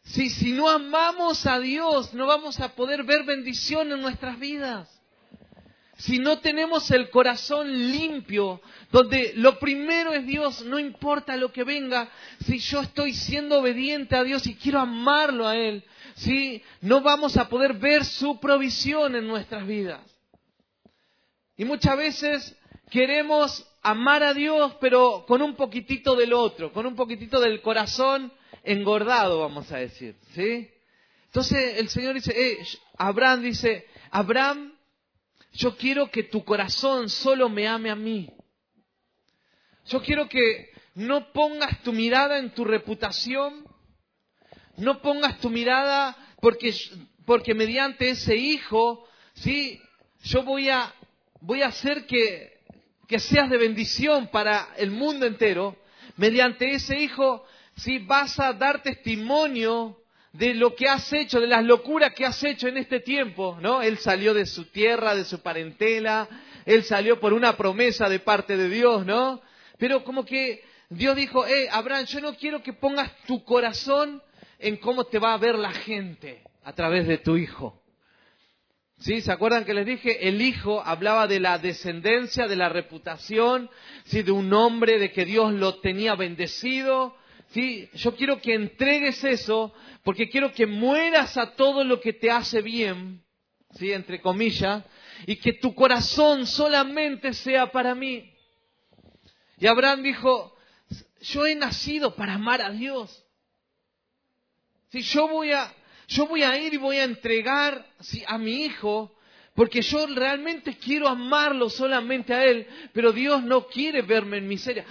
Si, 0.02 0.32
si 0.32 0.54
no 0.54 0.68
amamos 0.68 1.46
a 1.46 1.60
Dios, 1.60 2.16
no 2.16 2.26
vamos 2.26 2.60
a 2.60 2.74
poder 2.74 3.04
ver 3.04 3.26
bendición 3.26 3.92
en 3.92 4.02
nuestras 4.02 4.40
vidas 4.40 4.97
si 5.98 6.20
no 6.20 6.40
tenemos 6.40 6.92
el 6.92 7.10
corazón 7.10 7.92
limpio, 7.92 8.62
donde 8.92 9.34
lo 9.36 9.58
primero 9.58 10.14
es 10.14 10.26
Dios, 10.26 10.64
no 10.64 10.78
importa 10.78 11.36
lo 11.36 11.52
que 11.52 11.64
venga, 11.64 12.10
si 12.46 12.60
yo 12.60 12.82
estoy 12.82 13.14
siendo 13.14 13.60
obediente 13.60 14.16
a 14.16 14.24
Dios 14.24 14.46
y 14.46 14.56
quiero 14.56 14.80
amarlo 14.80 15.48
a 15.48 15.58
Él, 15.58 15.84
si 16.16 16.64
no 16.82 17.02
vamos 17.02 17.36
a 17.38 17.50
poder 17.50 17.74
ver 17.74 18.06
su 18.06 18.40
provisión 18.40 19.16
en 19.16 19.28
nuestras 19.28 19.66
vidas. 19.66 20.02
Y 21.58 21.66
muchas 21.66 21.98
veces 21.98 22.56
queremos 22.92 23.68
amar 23.82 24.22
a 24.22 24.36
Dios, 24.36 24.76
pero 24.80 25.26
con 25.28 25.42
un 25.42 25.56
poquitito 25.56 26.16
del 26.16 26.34
otro, 26.34 26.72
con 26.72 26.86
un 26.86 26.96
poquitito 26.96 27.40
del 27.40 27.62
corazón 27.62 28.32
engordado, 28.64 29.40
vamos 29.40 29.72
a 29.72 29.78
decir, 29.78 30.16
¿sí? 30.36 30.70
Entonces 31.26 31.80
el 31.80 31.90
Señor 31.90 32.14
dice, 32.14 32.34
eh, 32.36 32.60
Abraham 32.98 33.42
dice, 33.42 33.88
Abraham 34.12 34.77
yo 35.58 35.76
quiero 35.76 36.12
que 36.12 36.24
tu 36.24 36.44
corazón 36.44 37.10
solo 37.10 37.50
me 37.50 37.68
ame 37.68 37.90
a 37.90 37.96
mí. 37.96 38.30
Yo 39.88 40.02
quiero 40.02 40.30
que 40.30 40.70
no 40.94 41.32
pongas 41.32 41.82
tu 41.82 41.92
mirada 41.94 42.38
en 42.38 42.54
tu 42.54 42.64
reputación, 42.64 43.66
no 44.78 45.02
pongas 45.02 45.40
tu 45.40 45.50
mirada 45.50 46.16
porque, 46.42 46.74
porque 47.26 47.56
mediante 47.56 48.10
ese 48.10 48.36
hijo, 48.36 49.08
¿sí? 49.34 49.82
Yo 50.24 50.44
voy 50.44 50.70
a, 50.70 50.94
voy 51.42 51.64
a 51.64 51.68
hacer 51.68 52.06
que, 52.06 52.60
que 53.08 53.18
seas 53.18 53.50
de 53.50 53.58
bendición 53.58 54.28
para 54.28 54.76
el 54.78 54.92
mundo 54.92 55.26
entero. 55.26 55.76
Mediante 56.18 56.72
ese 56.72 57.00
hijo, 57.00 57.44
¿sí? 57.76 57.98
Vas 58.00 58.40
a 58.40 58.54
dar 58.54 58.84
testimonio 58.84 60.04
de 60.38 60.54
lo 60.54 60.76
que 60.76 60.88
has 60.88 61.12
hecho, 61.14 61.42
de 61.42 61.48
las 61.48 61.66
locuras 61.66 62.14
que 62.14 62.24
has 62.24 62.44
hecho 62.44 62.68
en 62.68 62.78
este 62.78 63.00
tiempo, 63.00 63.58
¿no? 63.60 63.82
Él 63.82 63.98
salió 63.98 64.36
de 64.36 64.46
su 64.46 64.66
tierra, 64.66 65.16
de 65.16 65.26
su 65.26 65.42
parentela, 65.42 66.28
él 66.64 66.84
salió 66.84 67.20
por 67.20 67.34
una 67.34 67.58
promesa 67.58 68.08
de 68.08 68.20
parte 68.20 68.56
de 68.56 68.70
Dios, 68.70 69.04
¿no? 69.04 69.42
Pero 69.80 70.04
como 70.04 70.26
que 70.26 70.64
Dios 70.90 71.16
dijo, 71.16 71.48
eh, 71.48 71.68
Abraham, 71.72 72.06
yo 72.06 72.22
no 72.22 72.36
quiero 72.36 72.62
que 72.62 72.74
pongas 72.74 73.12
tu 73.26 73.44
corazón 73.44 74.22
en 74.60 74.78
cómo 74.78 75.06
te 75.06 75.18
va 75.18 75.34
a 75.34 75.38
ver 75.38 75.56
la 75.56 75.72
gente 75.72 76.44
a 76.64 76.74
través 76.74 77.08
de 77.08 77.18
tu 77.18 77.36
hijo. 77.36 77.82
¿Sí? 79.00 79.22
¿Se 79.22 79.32
acuerdan 79.32 79.66
que 79.66 79.74
les 79.74 79.88
dije? 79.88 80.28
El 80.28 80.42
hijo 80.42 80.84
hablaba 80.86 81.26
de 81.28 81.40
la 81.40 81.58
descendencia, 81.58 82.48
de 82.48 82.56
la 82.56 82.70
reputación, 82.70 83.72
¿sí? 84.06 84.22
De 84.22 84.32
un 84.32 84.54
hombre, 84.54 85.00
de 85.00 85.12
que 85.12 85.26
Dios 85.26 85.52
lo 85.54 85.80
tenía 85.80 86.16
bendecido, 86.16 87.16
¿sí? 87.50 87.90
Yo 87.94 88.16
quiero 88.16 88.42
que 88.42 88.54
entregues 88.54 89.24
eso 89.24 89.74
porque 90.04 90.30
quiero 90.30 90.52
que 90.52 90.66
mueras 90.66 91.38
a 91.38 91.56
todo 91.56 91.84
lo 91.84 92.00
que 92.00 92.14
te 92.14 92.32
hace 92.32 92.62
bien, 92.62 93.24
¿sí? 93.72 93.92
Entre 93.92 94.22
comillas, 94.22 94.84
y 95.26 95.36
que 95.38 95.54
tu 95.54 95.74
corazón 95.74 96.46
solamente 96.46 97.34
sea 97.34 97.72
para 97.72 97.96
mí. 97.96 98.34
Y 99.60 99.68
Abraham 99.68 100.04
dijo, 100.04 100.56
yo 101.22 101.46
he 101.46 101.56
nacido 101.56 102.16
para 102.16 102.36
amar 102.36 102.62
a 102.62 102.70
Dios. 102.72 103.26
Si 104.90 105.02
yo 105.02 105.28
voy 105.28 105.52
a, 105.52 105.74
yo 106.08 106.28
voy 106.28 106.44
a 106.44 106.58
ir 106.58 106.74
y 106.74 106.78
voy 106.78 106.98
a 106.98 107.04
entregar 107.04 107.86
a 108.28 108.38
mi 108.38 108.64
hijo, 108.64 109.14
porque 109.56 109.82
yo 109.82 110.06
realmente 110.08 110.78
quiero 110.78 111.08
amarlo 111.08 111.70
solamente 111.70 112.34
a 112.34 112.46
Él, 112.46 112.68
pero 112.94 113.12
Dios 113.12 113.44
no 113.44 113.68
quiere 113.68 114.04
verme 114.04 114.38
en 114.38 114.48
miseria. 114.48 114.86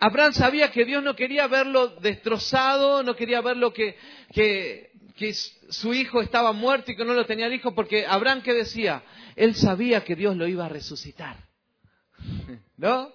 Abraham 0.00 0.32
sabía 0.32 0.72
que 0.72 0.86
Dios 0.86 1.02
no 1.04 1.14
quería 1.14 1.46
verlo 1.46 1.88
destrozado, 1.88 3.02
no 3.02 3.14
quería 3.14 3.42
verlo 3.42 3.70
que, 3.70 3.96
que, 4.32 4.90
que 5.14 5.34
su 5.34 5.92
hijo 5.92 6.22
estaba 6.22 6.52
muerto 6.52 6.90
y 6.90 6.96
que 6.96 7.04
no 7.04 7.12
lo 7.12 7.26
tenía 7.26 7.46
el 7.46 7.52
hijo, 7.52 7.74
porque 7.74 8.06
Abraham 8.06 8.40
que 8.40 8.54
decía, 8.54 9.02
él 9.36 9.54
sabía 9.54 10.02
que 10.02 10.16
Dios 10.16 10.36
lo 10.36 10.48
iba 10.48 10.64
a 10.64 10.70
resucitar. 10.70 11.36
¿No? 12.78 13.12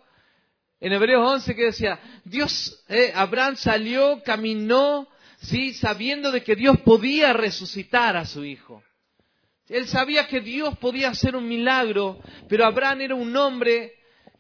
En 0.80 0.94
Hebreos 0.94 1.28
11 1.28 1.56
que 1.56 1.64
decía, 1.64 2.00
Dios, 2.24 2.84
eh, 2.88 3.12
Abraham 3.16 3.56
salió, 3.56 4.22
caminó, 4.24 5.08
sí, 5.38 5.74
sabiendo 5.74 6.32
de 6.32 6.44
que 6.44 6.56
Dios 6.56 6.80
podía 6.82 7.34
resucitar 7.34 8.16
a 8.16 8.26
su 8.26 8.46
hijo. 8.46 8.84
Él 9.68 9.88
sabía 9.88 10.28
que 10.28 10.42
Dios 10.42 10.78
podía 10.78 11.10
hacer 11.10 11.36
un 11.36 11.48
milagro, 11.48 12.20
pero 12.48 12.64
Abraham 12.64 13.02
era 13.02 13.16
un 13.16 13.36
hombre 13.36 13.94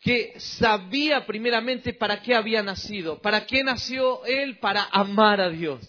que 0.06 0.40
sabía 0.40 1.26
primeramente 1.26 1.92
para 1.92 2.22
qué 2.22 2.36
había 2.36 2.62
nacido. 2.62 3.20
¿Para 3.24 3.48
qué 3.48 3.64
nació 3.64 4.24
él? 4.26 4.60
Para 4.60 4.84
amar 4.92 5.42
a 5.42 5.50
Dios. 5.50 5.80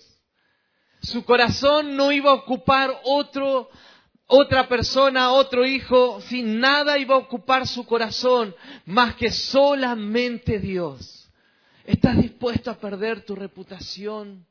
Su 1.02 1.22
corazón 1.22 1.98
no 1.98 2.10
iba 2.10 2.30
a 2.30 2.34
ocupar 2.36 2.98
otro, 3.04 3.68
otra 4.26 4.68
persona, 4.68 5.32
otro 5.32 5.66
hijo, 5.66 6.22
sin 6.22 6.60
nada 6.60 6.96
iba 6.96 7.14
a 7.14 7.18
ocupar 7.18 7.66
su 7.66 7.84
corazón 7.84 8.56
más 8.86 9.16
que 9.16 9.30
solamente 9.30 10.60
Dios. 10.60 11.30
¿Estás 11.84 12.16
dispuesto 12.16 12.70
a 12.70 12.78
perder 12.78 13.20
tu 13.20 13.36
reputación 13.36 14.46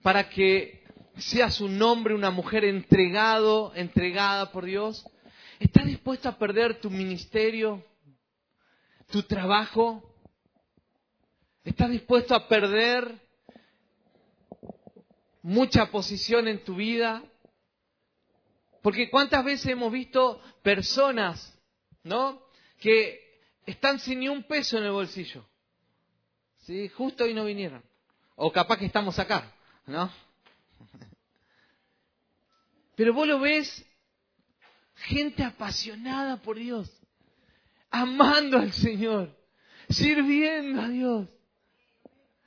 para 0.00 0.30
que 0.30 0.84
seas 1.18 1.60
un 1.60 1.82
hombre, 1.82 2.14
una 2.14 2.30
mujer 2.30 2.64
entregado, 2.64 3.72
entregada 3.74 4.52
por 4.52 4.64
Dios? 4.64 5.04
¿Estás 5.58 5.86
dispuesto 5.86 6.28
a 6.28 6.38
perder 6.38 6.80
tu 6.80 6.88
ministerio, 6.88 7.84
tu 9.10 9.24
trabajo? 9.24 10.14
¿Estás 11.64 11.90
dispuesto 11.90 12.34
a 12.34 12.46
perder 12.46 13.20
mucha 15.42 15.90
posición 15.90 16.46
en 16.46 16.62
tu 16.62 16.76
vida? 16.76 17.24
Porque 18.82 19.10
cuántas 19.10 19.44
veces 19.44 19.66
hemos 19.66 19.90
visto 19.90 20.40
personas, 20.62 21.58
¿no? 22.04 22.40
Que 22.78 23.40
están 23.66 23.98
sin 23.98 24.20
ni 24.20 24.28
un 24.28 24.44
peso 24.44 24.78
en 24.78 24.84
el 24.84 24.92
bolsillo. 24.92 25.44
¿sí? 26.58 26.88
Justo 26.90 27.24
hoy 27.24 27.34
no 27.34 27.44
vinieron. 27.44 27.82
O 28.36 28.52
capaz 28.52 28.78
que 28.78 28.86
estamos 28.86 29.18
acá, 29.18 29.52
¿no? 29.86 30.08
Pero 32.94 33.12
vos 33.12 33.26
lo 33.26 33.40
ves, 33.40 33.84
gente 35.02 35.42
apasionada 35.42 36.36
por 36.38 36.56
Dios, 36.56 36.90
amando 37.90 38.58
al 38.58 38.72
Señor, 38.72 39.36
sirviendo 39.88 40.80
a 40.80 40.88
Dios 40.88 41.28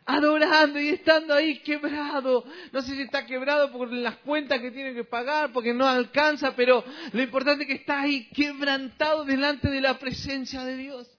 adorando 0.05 0.79
y 0.79 0.89
estando 0.89 1.33
ahí 1.33 1.59
quebrado. 1.59 2.43
No 2.71 2.81
sé 2.81 2.95
si 2.95 3.01
está 3.01 3.25
quebrado 3.25 3.71
por 3.71 3.91
las 3.91 4.17
cuentas 4.17 4.59
que 4.59 4.71
tiene 4.71 4.93
que 4.93 5.03
pagar, 5.03 5.51
porque 5.51 5.73
no 5.73 5.87
alcanza, 5.87 6.55
pero 6.55 6.83
lo 7.11 7.21
importante 7.21 7.63
es 7.63 7.67
que 7.67 7.75
está 7.75 8.01
ahí 8.01 8.29
quebrantado 8.29 9.23
delante 9.25 9.69
de 9.69 9.81
la 9.81 9.97
presencia 9.99 10.63
de 10.63 10.77
Dios. 10.77 11.09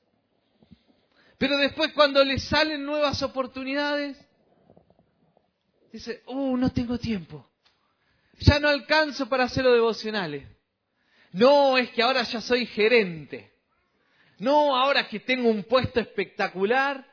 Pero 1.39 1.57
después 1.59 1.93
cuando 1.93 2.25
le 2.25 2.39
salen 2.39 2.85
nuevas 2.85 3.23
oportunidades, 3.23 4.17
dice, 5.93 6.23
oh, 6.27 6.57
no 6.57 6.71
tengo 6.71 6.99
tiempo. 6.99 7.49
Ya 8.41 8.59
no 8.59 8.69
alcanzo 8.69 9.29
para 9.29 9.45
hacer 9.45 9.65
los 9.65 9.75
devocionales. 9.75 10.47
No, 11.33 11.79
es 11.79 11.91
que 11.91 12.03
ahora 12.03 12.23
ya 12.23 12.41
soy 12.41 12.67
gerente. 12.67 13.53
No, 14.39 14.77
ahora 14.77 15.09
que 15.09 15.21
tengo 15.21 15.49
un 15.49 15.65
puesto 15.65 16.01
espectacular, 16.01 17.07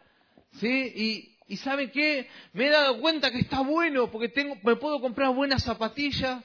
¿sí? 0.54 0.94
Y, 0.96 1.38
y 1.54 1.58
¿saben 1.58 1.90
qué? 1.92 2.28
Me 2.54 2.68
he 2.68 2.70
dado 2.70 3.00
cuenta 3.00 3.32
que 3.32 3.40
está 3.40 3.62
bueno 3.62 4.12
porque 4.12 4.30
tengo, 4.30 4.58
me 4.64 4.76
puedo 4.76 5.00
comprar 5.00 5.34
buenas 5.34 5.64
zapatillas, 5.64 6.44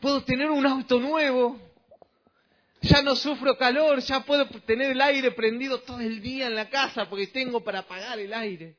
puedo 0.00 0.22
tener 0.24 0.50
un 0.50 0.66
auto 0.66 1.00
nuevo, 1.00 1.58
ya 2.82 3.02
no 3.02 3.16
sufro 3.16 3.56
calor, 3.56 4.00
ya 4.00 4.20
puedo 4.20 4.46
tener 4.66 4.90
el 4.90 5.00
aire 5.00 5.30
prendido 5.30 5.80
todo 5.80 6.00
el 6.00 6.20
día 6.20 6.48
en 6.48 6.54
la 6.54 6.68
casa 6.68 7.08
porque 7.08 7.28
tengo 7.28 7.62
para 7.62 7.80
apagar 7.80 8.18
el 8.18 8.34
aire. 8.34 8.76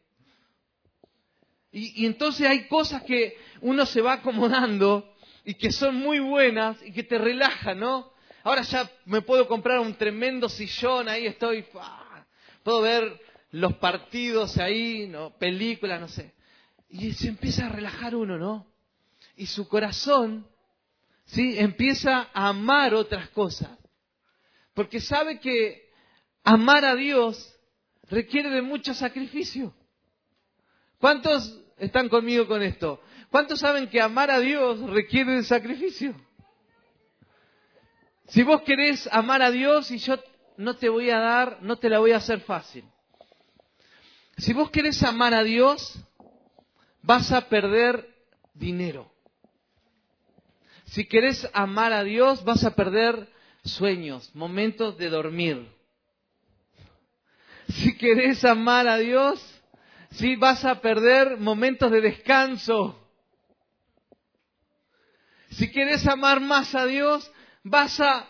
Y, 1.72 2.04
y 2.04 2.06
entonces 2.06 2.48
hay 2.48 2.68
cosas 2.68 3.04
que 3.04 3.38
uno 3.62 3.86
se 3.86 4.02
va 4.02 4.14
acomodando 4.14 5.15
y 5.46 5.54
que 5.54 5.72
son 5.72 5.96
muy 5.96 6.20
buenas 6.20 6.78
y 6.84 6.92
que 6.92 7.04
te 7.04 7.18
relajan, 7.18 7.80
¿no? 7.80 8.12
Ahora 8.44 8.64
ya 8.64 8.90
me 9.06 9.22
puedo 9.22 9.48
comprar 9.48 9.80
un 9.80 9.96
tremendo 9.96 10.50
sillón, 10.50 11.08
ahí 11.08 11.28
estoy, 11.28 11.66
puedo 12.64 12.82
ver 12.82 13.22
los 13.52 13.76
partidos 13.76 14.58
ahí, 14.58 15.08
¿no? 15.08 15.38
películas, 15.38 16.02
no 16.02 16.08
sé. 16.08 16.34
Y 16.90 17.14
se 17.14 17.28
empieza 17.28 17.68
a 17.68 17.70
relajar 17.70 18.16
uno, 18.16 18.38
¿no? 18.38 18.68
Y 19.36 19.46
su 19.46 19.68
corazón, 19.68 20.48
¿sí? 21.26 21.58
Empieza 21.58 22.30
a 22.34 22.50
amar 22.50 22.94
otras 22.94 23.30
cosas. 23.30 23.70
Porque 24.74 25.00
sabe 25.00 25.40
que 25.40 25.90
amar 26.44 26.86
a 26.86 26.96
Dios 26.96 27.58
requiere 28.10 28.50
de 28.50 28.62
mucho 28.62 28.94
sacrificio. 28.94 29.74
¿Cuántos 31.00 31.62
están 31.78 32.10
conmigo 32.10 32.48
con 32.48 32.62
esto? 32.62 33.02
¿Cuántos 33.30 33.60
saben 33.60 33.90
que 33.90 34.02
amar 34.02 34.32
a 34.32 34.40
Dios 34.40 34.80
requiere 34.90 35.34
de 35.34 35.44
sacrificio? 35.44 36.16
Si 38.28 38.44
vos 38.44 38.62
querés 38.62 39.08
amar 39.12 39.42
a 39.42 39.52
Dios 39.52 39.92
y 39.92 39.98
yo 39.98 40.18
no 40.58 40.78
te 40.78 40.90
voy 40.90 41.10
a 41.10 41.20
dar, 41.20 41.60
no 41.62 41.78
te 41.78 41.90
la 41.90 42.00
voy 42.00 42.12
a 42.12 42.18
hacer 42.18 42.42
fácil. 42.42 42.84
Si 44.38 44.54
vos 44.54 44.70
querés 44.70 45.02
amar 45.04 45.34
a 45.34 45.44
Dios, 45.44 46.00
vas 47.02 47.32
a 47.32 47.48
perder 47.48 48.08
dinero. 48.54 49.12
Si 50.86 51.06
querés 51.06 51.50
amar 51.54 51.94
a 51.94 52.04
Dios, 52.04 52.44
vas 52.44 52.64
a 52.64 52.76
perder 52.76 53.30
sueños, 53.64 54.34
momentos 54.36 54.98
de 54.98 55.10
dormir. 55.10 55.68
Si 57.68 57.98
querés 57.98 58.46
amar 58.46 58.88
a 58.88 58.98
Dios, 58.98 59.44
sí 60.12 60.36
vas 60.36 60.66
a 60.66 60.82
perder 60.82 61.38
momentos 61.38 61.92
de 61.92 62.02
descanso. 62.02 63.05
Si 65.58 65.72
querés 65.72 66.06
amar 66.06 66.42
más 66.42 66.76
a 66.76 66.86
Dios, 66.86 67.32
vas 67.64 68.00
a 68.02 68.28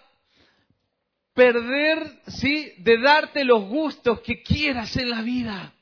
perder, 1.33 2.21
sí, 2.27 2.71
de 2.77 2.99
darte 2.99 3.43
los 3.43 3.63
gustos 3.63 4.21
que 4.21 4.43
quieras 4.43 4.95
en 4.95 5.09
la 5.09 5.23
vida. 5.23 5.73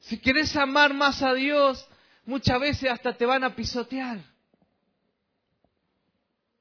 Si 0.00 0.18
quieres 0.18 0.54
amar 0.56 0.92
más 0.92 1.22
a 1.22 1.32
Dios, 1.32 1.88
muchas 2.26 2.60
veces 2.60 2.90
hasta 2.90 3.16
te 3.16 3.24
van 3.24 3.44
a 3.44 3.56
pisotear. 3.56 4.18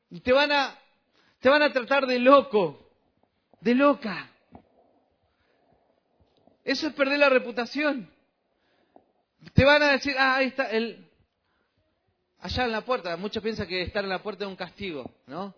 Y 0.09 0.21
te 0.21 0.31
van 0.31 0.53
a, 0.53 0.79
te 1.41 1.49
van 1.49 1.63
a 1.63 1.73
tratar 1.73 2.07
de 2.07 2.19
loco, 2.19 2.89
de 3.59 3.75
loca. 3.75 4.29
Eso 6.63 6.87
es 6.87 6.93
perder 6.93 7.19
la 7.19 7.29
reputación. 7.29 8.09
Te 9.53 9.65
van 9.65 9.83
a 9.83 9.91
decir, 9.91 10.15
ah, 10.17 10.35
ahí 10.35 10.47
está, 10.47 10.71
el, 10.71 11.09
allá 12.43 12.65
en 12.65 12.71
la 12.73 12.81
puerta. 12.81 13.15
Muchos 13.15 13.41
piensan 13.41 13.67
que 13.67 13.81
estar 13.81 14.03
en 14.03 14.09
la 14.09 14.21
puerta 14.21 14.43
es 14.43 14.49
un 14.49 14.57
castigo, 14.57 15.09
¿no? 15.27 15.55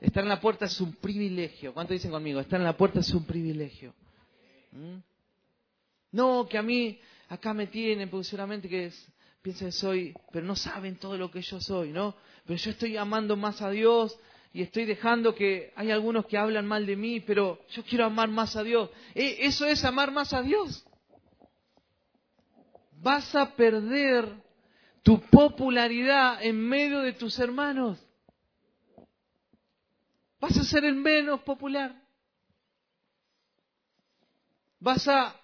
Estar 0.00 0.22
en 0.22 0.30
la 0.30 0.40
puerta 0.40 0.64
es 0.64 0.80
un 0.80 0.94
privilegio. 0.94 1.74
¿Cuánto 1.74 1.92
dicen 1.92 2.10
conmigo? 2.10 2.40
Estar 2.40 2.58
en 2.58 2.64
la 2.64 2.76
puerta 2.76 3.00
es 3.00 3.10
un 3.12 3.24
privilegio. 3.24 3.94
¿Mm? 4.72 4.96
No, 6.12 6.48
que 6.48 6.56
a 6.56 6.62
mí 6.62 6.98
acá 7.28 7.52
me 7.52 7.66
tienen, 7.66 8.08
porque 8.08 8.24
seguramente 8.24 8.68
que 8.68 8.86
es, 8.86 9.12
piensan 9.42 9.68
que 9.68 9.72
soy, 9.72 10.14
pero 10.32 10.46
no 10.46 10.56
saben 10.56 10.96
todo 10.96 11.18
lo 11.18 11.30
que 11.30 11.42
yo 11.42 11.60
soy, 11.60 11.92
¿no? 11.92 12.14
Pero 12.46 12.58
yo 12.58 12.70
estoy 12.70 12.96
amando 12.96 13.36
más 13.36 13.60
a 13.60 13.68
Dios 13.68 14.18
y 14.54 14.62
estoy 14.62 14.86
dejando 14.86 15.34
que 15.34 15.72
hay 15.76 15.90
algunos 15.90 16.24
que 16.24 16.38
hablan 16.38 16.66
mal 16.66 16.86
de 16.86 16.96
mí, 16.96 17.20
pero 17.20 17.60
yo 17.68 17.84
quiero 17.84 18.06
amar 18.06 18.30
más 18.30 18.56
a 18.56 18.62
Dios. 18.62 18.88
E, 19.14 19.46
eso 19.46 19.66
es 19.66 19.84
amar 19.84 20.10
más 20.10 20.32
a 20.32 20.40
Dios. 20.40 20.86
Vas 23.02 23.34
a 23.34 23.54
perder 23.54 24.49
tu 25.02 25.20
popularidad 25.20 26.42
en 26.42 26.56
medio 26.60 27.00
de 27.00 27.12
tus 27.12 27.38
hermanos. 27.38 27.98
Vas 30.40 30.56
a 30.56 30.64
ser 30.64 30.84
el 30.84 30.94
menos 30.94 31.40
popular. 31.42 31.94
Vas 34.78 35.06
a 35.08 35.40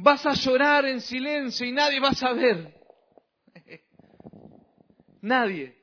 Vas 0.00 0.24
a 0.26 0.32
llorar 0.34 0.84
en 0.84 1.00
silencio 1.00 1.66
y 1.66 1.72
nadie 1.72 1.98
va 1.98 2.10
a 2.10 2.14
saber. 2.14 2.72
nadie. 5.20 5.76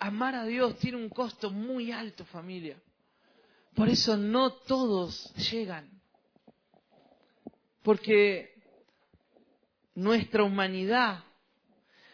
Amar 0.00 0.34
a 0.34 0.44
Dios 0.46 0.78
tiene 0.78 0.96
un 0.96 1.10
costo 1.10 1.50
muy 1.50 1.92
alto, 1.92 2.24
familia. 2.24 2.80
Por 3.74 3.90
eso 3.90 4.16
no 4.16 4.54
todos 4.54 5.30
llegan. 5.50 5.90
Porque 7.82 8.51
nuestra 9.94 10.42
humanidad 10.42 11.24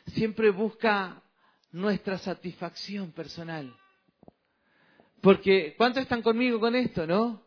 siempre 0.07 0.51
busca 0.51 1.23
nuestra 1.73 2.19
satisfacción 2.19 3.13
personal. 3.13 3.75
Porque, 5.21 5.75
¿cuántos 5.77 6.03
están 6.03 6.23
conmigo 6.23 6.61
con 6.61 6.75
esto, 6.75 7.07
no? 7.07 7.43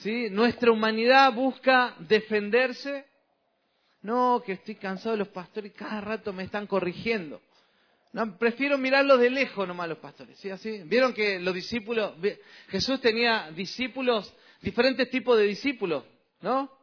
¿Sí? 0.00 0.28
Nuestra 0.30 0.70
humanidad 0.70 1.32
busca 1.32 1.96
defenderse. 2.00 3.06
No, 4.02 4.42
que 4.44 4.52
estoy 4.52 4.76
cansado 4.76 5.12
de 5.12 5.18
los 5.18 5.28
pastores 5.28 5.72
cada 5.72 6.00
rato 6.00 6.32
me 6.32 6.44
están 6.44 6.66
corrigiendo. 6.66 7.40
No, 8.12 8.38
prefiero 8.38 8.78
mirarlos 8.78 9.20
de 9.20 9.28
lejos 9.28 9.66
nomás 9.66 9.88
los 9.88 9.98
pastores. 9.98 10.38
¿sí? 10.38 10.50
Así? 10.50 10.82
Vieron 10.84 11.12
que 11.12 11.40
los 11.40 11.52
discípulos, 11.52 12.14
Jesús 12.68 13.00
tenía 13.00 13.50
discípulos, 13.50 14.32
diferentes 14.62 15.10
tipos 15.10 15.36
de 15.36 15.44
discípulos, 15.44 16.04
¿no? 16.40 16.77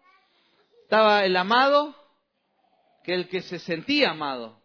Estaba 0.86 1.26
el 1.26 1.36
amado, 1.36 1.96
que 3.04 3.16
el 3.16 3.28
que 3.28 3.42
se 3.42 3.58
sentía 3.58 4.12
amado. 4.12 4.62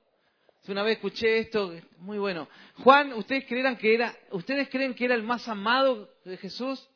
Una 0.69 0.83
vez 0.83 0.97
escuché 0.97 1.39
esto, 1.39 1.75
muy 1.97 2.19
bueno. 2.19 2.47
Juan, 2.85 3.15
¿ustedes 3.15 3.47
creerán 3.47 3.79
que 3.79 3.95
era, 3.95 4.15
ustedes 4.33 4.69
creen 4.69 4.95
que 4.95 5.07
era 5.07 5.15
el 5.15 5.23
más 5.23 5.49
amado 5.49 6.11
de 6.27 6.37
Jesús? 6.37 6.87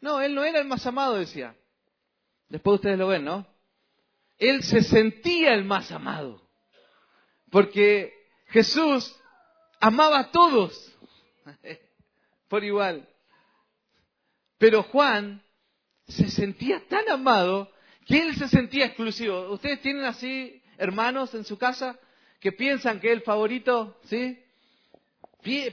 No, 0.00 0.20
él 0.20 0.32
no 0.32 0.44
era 0.44 0.60
el 0.60 0.68
más 0.68 0.86
amado, 0.86 1.16
decía. 1.16 1.56
Después 2.48 2.76
ustedes 2.76 2.96
lo 2.96 3.08
ven, 3.08 3.24
¿no? 3.24 3.44
Él 4.38 4.62
se 4.62 4.82
sentía 4.82 5.54
el 5.54 5.64
más 5.64 5.90
amado. 5.90 6.40
Porque 7.50 8.14
Jesús 8.46 9.12
amaba 9.80 10.20
a 10.20 10.30
todos 10.30 10.96
por 12.48 12.62
igual. 12.62 13.08
Pero 14.56 14.84
Juan 14.84 15.42
se 16.06 16.30
sentía 16.30 16.86
tan 16.86 17.10
amado 17.10 17.72
que 18.06 18.22
él 18.22 18.36
se 18.36 18.48
sentía 18.48 18.86
exclusivo. 18.86 19.50
¿Ustedes 19.50 19.82
tienen 19.82 20.04
así 20.04 20.62
hermanos 20.78 21.34
en 21.34 21.44
su 21.44 21.58
casa 21.58 21.98
que 22.40 22.52
piensan 22.52 23.00
que 23.00 23.08
es 23.08 23.14
el 23.14 23.22
favorito? 23.22 23.98
¿Sí? 24.04 24.42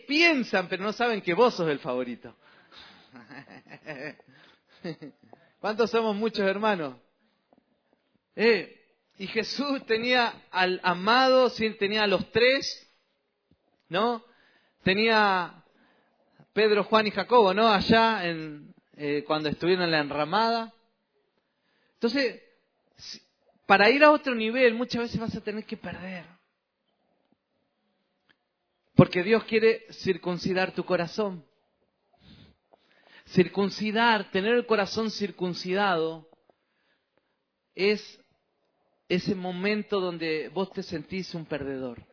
piensan, 0.07 0.67
pero 0.67 0.83
no 0.83 0.93
saben 0.93 1.21
que 1.21 1.33
vos 1.33 1.55
sos 1.55 1.67
el 1.67 1.79
favorito. 1.79 2.35
¿Cuántos 5.59 5.89
somos 5.89 6.15
muchos 6.15 6.45
hermanos? 6.45 6.95
Eh, 8.35 8.81
y 9.17 9.27
Jesús 9.27 9.85
tenía 9.85 10.33
al 10.51 10.79
amado, 10.83 11.51
tenía 11.79 12.03
a 12.03 12.07
los 12.07 12.31
tres, 12.31 12.87
¿no? 13.89 14.23
Tenía 14.83 15.63
Pedro, 16.53 16.83
Juan 16.83 17.07
y 17.07 17.11
Jacobo, 17.11 17.53
¿no? 17.53 17.67
Allá 17.67 18.27
en, 18.27 18.75
eh, 18.95 19.23
cuando 19.25 19.49
estuvieron 19.49 19.85
en 19.85 19.91
la 19.91 19.99
enramada. 19.99 20.73
Entonces, 22.03 22.41
para 23.65 23.89
ir 23.89 24.03
a 24.03 24.11
otro 24.11 24.35
nivel 24.35 24.73
muchas 24.73 25.03
veces 25.03 25.21
vas 25.21 25.33
a 25.37 25.41
tener 25.41 25.63
que 25.63 25.77
perder. 25.77 26.25
Porque 28.93 29.23
Dios 29.23 29.45
quiere 29.45 29.85
circuncidar 29.89 30.73
tu 30.73 30.83
corazón. 30.83 31.45
Circuncidar, 33.27 34.29
tener 34.31 34.53
el 34.53 34.65
corazón 34.65 35.09
circuncidado, 35.11 36.27
es 37.73 38.19
ese 39.07 39.33
momento 39.33 40.01
donde 40.01 40.49
vos 40.49 40.73
te 40.73 40.83
sentís 40.83 41.33
un 41.33 41.45
perdedor. 41.45 42.03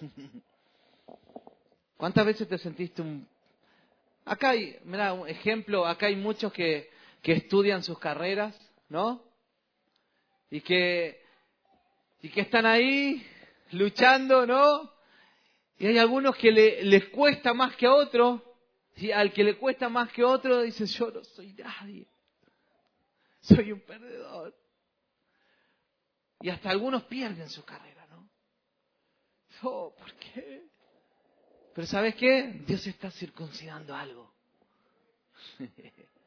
¿Cuántas 1.98 2.24
veces 2.24 2.48
te 2.48 2.56
sentiste 2.56 3.02
un... 3.02 3.28
Acá 4.24 4.50
hay, 4.50 4.78
mira, 4.84 5.12
un 5.12 5.28
ejemplo, 5.28 5.86
acá 5.86 6.06
hay 6.06 6.16
muchos 6.16 6.50
que, 6.54 6.88
estudian 7.22 7.82
sus 7.82 7.98
carreras, 7.98 8.58
¿no? 8.90 9.24
Y 10.50 10.60
que, 10.60 11.24
y 12.20 12.28
que 12.28 12.42
están 12.42 12.66
ahí 12.66 13.24
luchando, 13.72 14.46
¿no? 14.46 14.92
Y 15.78 15.86
hay 15.86 15.96
algunos 15.96 16.36
que 16.36 16.50
le, 16.50 16.82
les 16.82 17.08
cuesta 17.08 17.54
más 17.54 17.74
que 17.76 17.86
a 17.86 17.94
otros, 17.94 18.42
y 18.96 19.12
al 19.12 19.32
que 19.32 19.44
le 19.44 19.56
cuesta 19.56 19.88
más 19.88 20.12
que 20.12 20.22
a 20.22 20.26
otro 20.26 20.60
dice, 20.60 20.84
yo 20.84 21.10
no 21.10 21.24
soy 21.24 21.54
nadie, 21.54 22.06
soy 23.40 23.72
un 23.72 23.80
perdedor. 23.80 24.54
Y 26.42 26.50
hasta 26.50 26.70
algunos 26.70 27.04
pierden 27.04 27.48
su 27.48 27.64
carrera, 27.64 28.06
¿no? 28.08 28.28
Oh, 29.62 29.94
¿por 29.94 30.12
qué? 30.14 30.68
Pero 31.74 31.86
¿sabes 31.86 32.14
qué? 32.16 32.62
Dios 32.66 32.86
está 32.86 33.10
circuncidando 33.10 33.94
algo. 33.94 34.34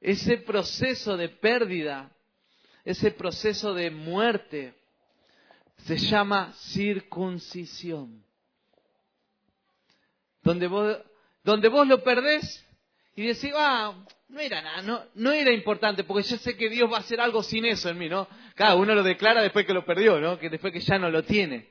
Ese 0.00 0.38
proceso 0.38 1.16
de 1.16 1.28
pérdida, 1.28 2.10
ese 2.84 3.10
proceso 3.10 3.74
de 3.74 3.90
muerte, 3.90 4.74
se 5.78 5.96
llama 5.96 6.52
circuncisión. 6.54 8.24
Donde 10.42 10.66
vos, 10.66 10.98
donde 11.42 11.68
vos 11.68 11.86
lo 11.86 12.02
perdés 12.02 12.64
y 13.16 13.26
decís, 13.26 13.52
ah, 13.56 13.94
no 14.28 14.40
era 14.40 14.62
nada, 14.62 14.82
no, 14.82 15.02
no 15.14 15.32
era 15.32 15.52
importante, 15.52 16.04
porque 16.04 16.28
yo 16.28 16.36
sé 16.36 16.56
que 16.56 16.68
Dios 16.68 16.90
va 16.90 16.98
a 16.98 17.00
hacer 17.00 17.20
algo 17.20 17.42
sin 17.42 17.64
eso 17.64 17.88
en 17.88 17.98
mí, 17.98 18.08
¿no? 18.08 18.28
Cada 18.54 18.76
uno 18.76 18.94
lo 18.94 19.02
declara 19.02 19.42
después 19.42 19.66
que 19.66 19.74
lo 19.74 19.84
perdió, 19.84 20.20
¿no? 20.20 20.38
Que 20.38 20.48
después 20.48 20.72
que 20.72 20.80
ya 20.80 20.98
no 20.98 21.10
lo 21.10 21.24
tiene. 21.24 21.68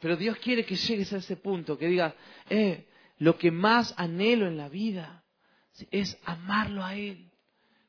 Pero 0.00 0.16
Dios 0.16 0.36
quiere 0.38 0.64
que 0.64 0.76
llegues 0.76 1.12
a 1.12 1.16
ese 1.16 1.36
punto, 1.36 1.78
que 1.78 1.88
digas, 1.88 2.14
eh, 2.48 2.86
lo 3.18 3.36
que 3.38 3.50
más 3.50 3.94
anhelo 3.96 4.46
en 4.46 4.56
la 4.56 4.68
vida 4.68 5.23
es 5.90 6.18
amarlo 6.24 6.84
a 6.84 6.94
Él. 6.94 7.30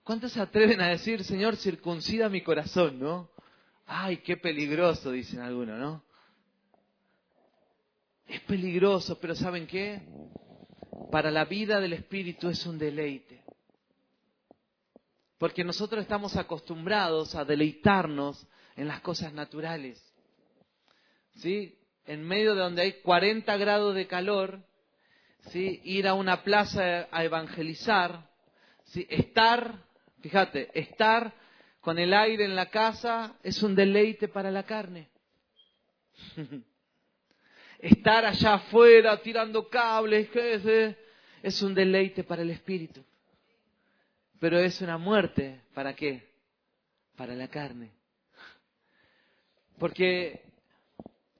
¿Cuántos 0.03 0.33
se 0.33 0.41
atreven 0.41 0.81
a 0.81 0.89
decir, 0.89 1.23
Señor, 1.23 1.55
circuncida 1.55 2.29
mi 2.29 2.41
corazón, 2.41 2.99
no? 2.99 3.29
Ay, 3.85 4.17
qué 4.17 4.37
peligroso, 4.37 5.11
dicen 5.11 5.39
algunos, 5.39 5.79
¿no? 5.79 6.03
Es 8.27 8.41
peligroso, 8.41 9.19
pero 9.19 9.35
¿saben 9.35 9.67
qué? 9.67 10.01
para 11.11 11.31
la 11.31 11.45
vida 11.45 11.79
del 11.79 11.93
Espíritu 11.93 12.49
es 12.49 12.65
un 12.65 12.77
deleite. 12.77 13.43
Porque 15.37 15.63
nosotros 15.63 16.01
estamos 16.01 16.35
acostumbrados 16.35 17.35
a 17.35 17.45
deleitarnos 17.45 18.47
en 18.75 18.87
las 18.87 19.01
cosas 19.01 19.33
naturales. 19.33 20.01
¿Sí? 21.35 21.77
En 22.05 22.23
medio 22.23 22.55
de 22.55 22.61
donde 22.61 22.81
hay 22.81 23.01
40 23.01 23.55
grados 23.57 23.95
de 23.95 24.07
calor, 24.07 24.59
¿sí? 25.47 25.81
Ir 25.83 26.07
a 26.07 26.13
una 26.13 26.43
plaza 26.43 27.07
a 27.11 27.23
evangelizar. 27.23 28.29
Estar, 28.93 29.83
fíjate, 30.21 30.69
estar 30.73 31.33
con 31.81 31.99
el 31.99 32.13
aire 32.13 32.45
en 32.45 32.55
la 32.55 32.69
casa 32.69 33.35
es 33.43 33.61
un 33.61 33.75
deleite 33.75 34.27
para 34.27 34.51
la 34.51 34.63
carne. 34.63 35.09
estar 37.79 38.25
allá 38.25 38.55
afuera 38.55 39.21
tirando 39.21 39.69
cables, 39.69 40.29
es 41.43 41.61
un 41.61 41.73
deleite 41.73 42.23
para 42.23 42.41
el 42.41 42.51
espíritu. 42.51 43.03
Pero 44.39 44.59
es 44.59 44.81
una 44.81 44.97
muerte, 44.97 45.61
¿para 45.73 45.95
qué? 45.95 46.27
Para 47.15 47.35
la 47.35 47.47
carne. 47.47 47.91
Porque 49.77 50.43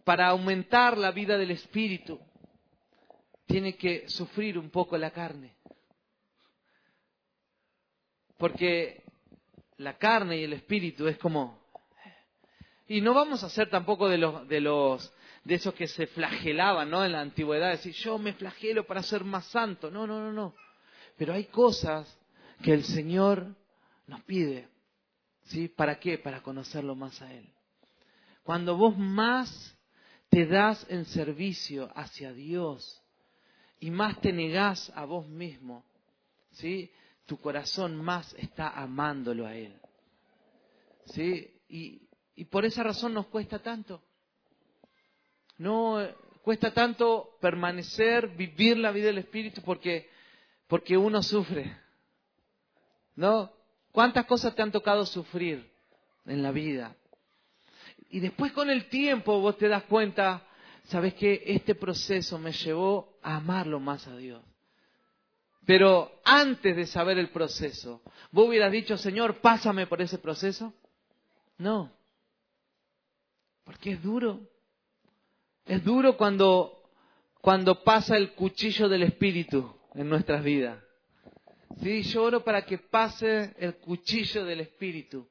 para 0.03 0.27
aumentar 0.27 0.97
la 0.97 1.11
vida 1.11 1.37
del 1.37 1.51
espíritu, 1.51 2.19
tiene 3.45 3.75
que 3.75 4.09
sufrir 4.09 4.57
un 4.57 4.69
poco 4.69 4.97
la 4.97 5.11
carne. 5.11 5.55
Porque 8.37 9.03
la 9.77 9.97
carne 9.97 10.37
y 10.37 10.43
el 10.43 10.53
espíritu 10.53 11.07
es 11.07 11.17
como... 11.17 11.63
Y 12.87 13.01
no 13.01 13.13
vamos 13.13 13.43
a 13.43 13.49
ser 13.49 13.69
tampoco 13.69 14.07
de 14.07 14.17
los, 14.17 14.47
de 14.47 14.61
los 14.61 15.11
de 15.45 15.55
esos 15.55 15.73
que 15.75 15.87
se 15.87 16.07
flagelaban, 16.07 16.89
¿no? 16.89 17.05
En 17.05 17.11
la 17.11 17.21
antigüedad, 17.21 17.69
decir, 17.69 17.93
yo 17.93 18.17
me 18.17 18.33
flagelo 18.33 18.85
para 18.85 19.03
ser 19.03 19.23
más 19.23 19.45
santo. 19.45 19.91
No, 19.91 20.05
no, 20.05 20.19
no, 20.19 20.33
no. 20.33 20.55
Pero 21.17 21.33
hay 21.33 21.45
cosas 21.45 22.19
que 22.63 22.73
el 22.73 22.83
Señor 22.83 23.55
nos 24.07 24.21
pide, 24.23 24.67
¿sí? 25.43 25.67
¿Para 25.67 25.99
qué? 25.99 26.17
Para 26.17 26.41
conocerlo 26.41 26.95
más 26.95 27.21
a 27.21 27.31
Él. 27.31 27.47
Cuando 28.43 28.75
vos 28.75 28.97
más 28.97 29.77
te 30.29 30.47
das 30.47 30.85
en 30.89 31.05
servicio 31.05 31.91
hacia 31.95 32.33
Dios 32.33 33.04
y 33.85 33.91
más 33.91 34.19
te 34.19 34.33
negás 34.33 34.91
a 34.95 35.05
vos 35.05 35.27
mismo, 35.27 35.85
¿sí? 36.53 36.89
Tu 37.27 37.37
corazón 37.37 37.95
más 37.95 38.33
está 38.33 38.69
amándolo 38.69 39.45
a 39.45 39.55
Él. 39.55 39.79
¿Sí? 41.05 41.53
Y, 41.69 42.01
y 42.35 42.45
por 42.45 42.65
esa 42.65 42.81
razón 42.81 43.13
nos 43.13 43.27
cuesta 43.27 43.59
tanto. 43.59 44.01
No 45.59 45.99
cuesta 46.41 46.73
tanto 46.73 47.37
permanecer, 47.39 48.29
vivir 48.29 48.75
la 48.75 48.89
vida 48.89 49.05
del 49.05 49.19
Espíritu 49.19 49.61
porque, 49.61 50.09
porque 50.65 50.97
uno 50.97 51.21
sufre. 51.21 51.77
¿No? 53.15 53.51
¿Cuántas 53.91 54.25
cosas 54.25 54.55
te 54.55 54.63
han 54.63 54.71
tocado 54.71 55.05
sufrir 55.05 55.71
en 56.25 56.41
la 56.41 56.49
vida? 56.49 56.95
Y 58.09 58.19
después 58.19 58.51
con 58.51 58.67
el 58.71 58.89
tiempo 58.89 59.39
vos 59.41 59.59
te 59.59 59.67
das 59.67 59.83
cuenta, 59.83 60.43
sabes 60.85 61.13
que 61.15 61.43
este 61.45 61.75
proceso 61.75 62.37
me 62.39 62.51
llevó 62.51 63.17
a 63.21 63.37
amarlo 63.37 63.79
más 63.79 64.07
a 64.07 64.15
Dios. 64.15 64.43
Pero 65.65 66.21
antes 66.23 66.75
de 66.75 66.85
saber 66.85 67.17
el 67.17 67.29
proceso, 67.29 68.01
¿vos 68.31 68.47
hubieras 68.47 68.71
dicho, 68.71 68.97
Señor, 68.97 69.41
pásame 69.41 69.87
por 69.87 70.01
ese 70.01 70.19
proceso? 70.19 70.73
No. 71.57 71.91
Porque 73.63 73.93
es 73.93 74.03
duro. 74.03 74.41
Es 75.65 75.83
duro 75.83 76.17
cuando, 76.17 76.83
cuando 77.41 77.83
pasa 77.83 78.15
el 78.15 78.33
cuchillo 78.33 78.87
del 78.87 79.03
Espíritu 79.03 79.75
en 79.95 80.07
nuestras 80.07 80.43
vidas. 80.43 80.85
Sí, 81.81 82.03
yo 82.03 82.23
oro 82.23 82.43
para 82.43 82.65
que 82.65 82.77
pase 82.77 83.53
el 83.57 83.75
cuchillo 83.77 84.45
del 84.45 84.61
Espíritu, 84.61 85.27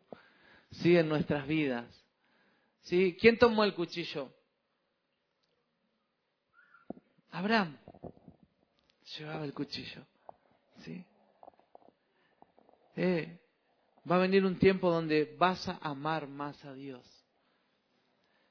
sí, 0.70 0.96
en 0.96 1.08
nuestras 1.08 1.46
vidas. 1.46 1.86
Sí, 2.82 3.16
¿quién 3.18 3.38
tomó 3.38 3.64
el 3.64 3.74
cuchillo? 3.74 4.30
Abraham 7.34 7.76
llevaba 9.18 9.44
el 9.44 9.52
cuchillo, 9.52 10.06
sí. 10.84 11.04
Eh, 12.94 13.40
va 14.08 14.16
a 14.16 14.20
venir 14.20 14.44
un 14.44 14.56
tiempo 14.56 14.88
donde 14.88 15.34
vas 15.36 15.68
a 15.68 15.78
amar 15.82 16.28
más 16.28 16.64
a 16.64 16.72
Dios. 16.74 17.04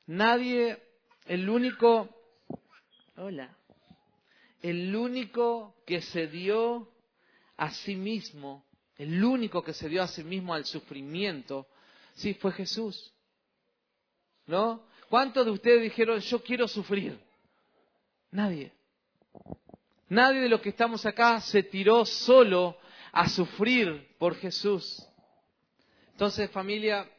Nadie 0.05 0.83
el 1.27 1.49
único, 1.49 2.09
hola, 3.15 3.57
el 4.61 4.93
único 4.93 5.81
que 5.85 6.01
se 6.01 6.27
dio 6.27 6.91
a 7.55 7.71
sí 7.71 7.95
mismo, 7.95 8.65
el 8.97 9.23
único 9.23 9.63
que 9.63 9.71
se 9.71 9.87
dio 9.87 10.03
a 10.03 10.07
sí 10.07 10.25
mismo 10.25 10.53
al 10.53 10.65
sufrimiento, 10.65 11.67
sí 12.15 12.33
fue 12.33 12.51
Jesús. 12.51 13.13
¿No? 14.45 14.85
¿Cuántos 15.09 15.45
de 15.45 15.51
ustedes 15.51 15.83
dijeron, 15.83 16.19
yo 16.19 16.43
quiero 16.43 16.67
sufrir? 16.67 17.17
Nadie. 18.33 18.73
Nadie 20.09 20.41
de 20.41 20.49
los 20.49 20.59
que 20.59 20.69
estamos 20.69 21.05
acá 21.05 21.39
se 21.39 21.63
tiró 21.63 22.05
solo 22.05 22.77
a 23.13 23.29
sufrir 23.29 24.15
por 24.19 24.35
Jesús. 24.35 25.07
Entonces, 26.11 26.51
familia, 26.51 27.09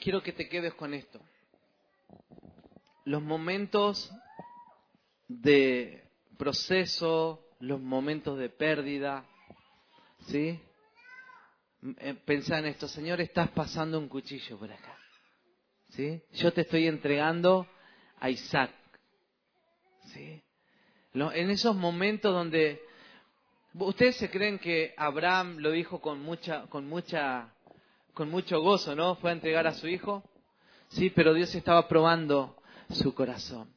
quiero 0.00 0.22
que 0.22 0.32
te 0.32 0.48
quedes 0.48 0.74
con 0.74 0.94
esto 0.94 1.20
los 3.04 3.22
momentos 3.22 4.08
de 5.26 6.04
proceso, 6.38 7.44
los 7.58 7.80
momentos 7.80 8.38
de 8.38 8.48
pérdida, 8.48 9.24
¿sí? 10.26 10.60
Eh, 11.98 12.14
pensá 12.24 12.58
en 12.58 12.66
esto, 12.66 12.86
Señor, 12.86 13.20
estás 13.20 13.50
pasando 13.50 13.98
un 13.98 14.08
cuchillo 14.08 14.58
por 14.58 14.70
acá, 14.70 14.96
¿sí? 15.88 16.22
Yo 16.34 16.52
te 16.52 16.60
estoy 16.60 16.86
entregando 16.86 17.66
a 18.20 18.30
Isaac, 18.30 18.70
¿sí? 20.12 20.42
En 21.14 21.50
esos 21.50 21.74
momentos 21.74 22.32
donde 22.32 22.80
ustedes 23.74 24.16
se 24.16 24.30
creen 24.30 24.58
que 24.58 24.94
Abraham 24.96 25.58
lo 25.58 25.72
dijo 25.72 26.00
con 26.00 26.20
mucha, 26.20 26.66
con 26.66 26.88
mucha, 26.88 27.48
con 28.14 28.30
mucho 28.30 28.60
gozo, 28.60 28.94
¿no? 28.94 29.16
Fue 29.16 29.30
a 29.30 29.34
entregar 29.34 29.66
a 29.66 29.74
su 29.74 29.88
hijo, 29.88 30.22
sí, 30.88 31.10
pero 31.10 31.34
Dios 31.34 31.54
estaba 31.54 31.88
probando 31.88 32.56
su 32.90 33.14
corazón, 33.14 33.68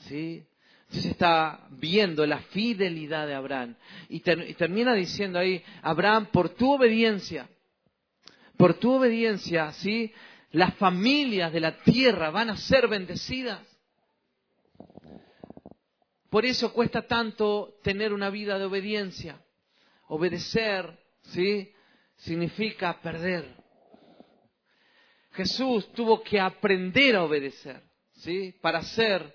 sí. 0.00 0.44
Dios 0.88 1.04
está 1.04 1.66
viendo 1.70 2.24
la 2.26 2.38
fidelidad 2.38 3.26
de 3.26 3.34
Abraham 3.34 3.74
y, 4.08 4.16
y 4.18 4.54
termina 4.54 4.94
diciendo 4.94 5.38
ahí, 5.38 5.62
Abraham, 5.82 6.26
por 6.26 6.50
tu 6.50 6.74
obediencia, 6.74 7.48
por 8.56 8.74
tu 8.74 8.92
obediencia, 8.92 9.72
sí, 9.72 10.12
las 10.52 10.74
familias 10.74 11.52
de 11.52 11.60
la 11.60 11.78
tierra 11.78 12.30
van 12.30 12.50
a 12.50 12.56
ser 12.56 12.86
bendecidas. 12.88 13.60
Por 16.36 16.44
eso 16.44 16.70
cuesta 16.70 17.00
tanto 17.00 17.78
tener 17.82 18.12
una 18.12 18.28
vida 18.28 18.58
de 18.58 18.66
obediencia. 18.66 19.42
Obedecer, 20.08 20.86
¿sí? 21.22 21.72
Significa 22.16 23.00
perder. 23.00 23.56
Jesús 25.32 25.90
tuvo 25.94 26.22
que 26.22 26.38
aprender 26.38 27.16
a 27.16 27.24
obedecer, 27.24 27.82
¿sí? 28.16 28.54
Para 28.60 28.82
ser 28.82 29.34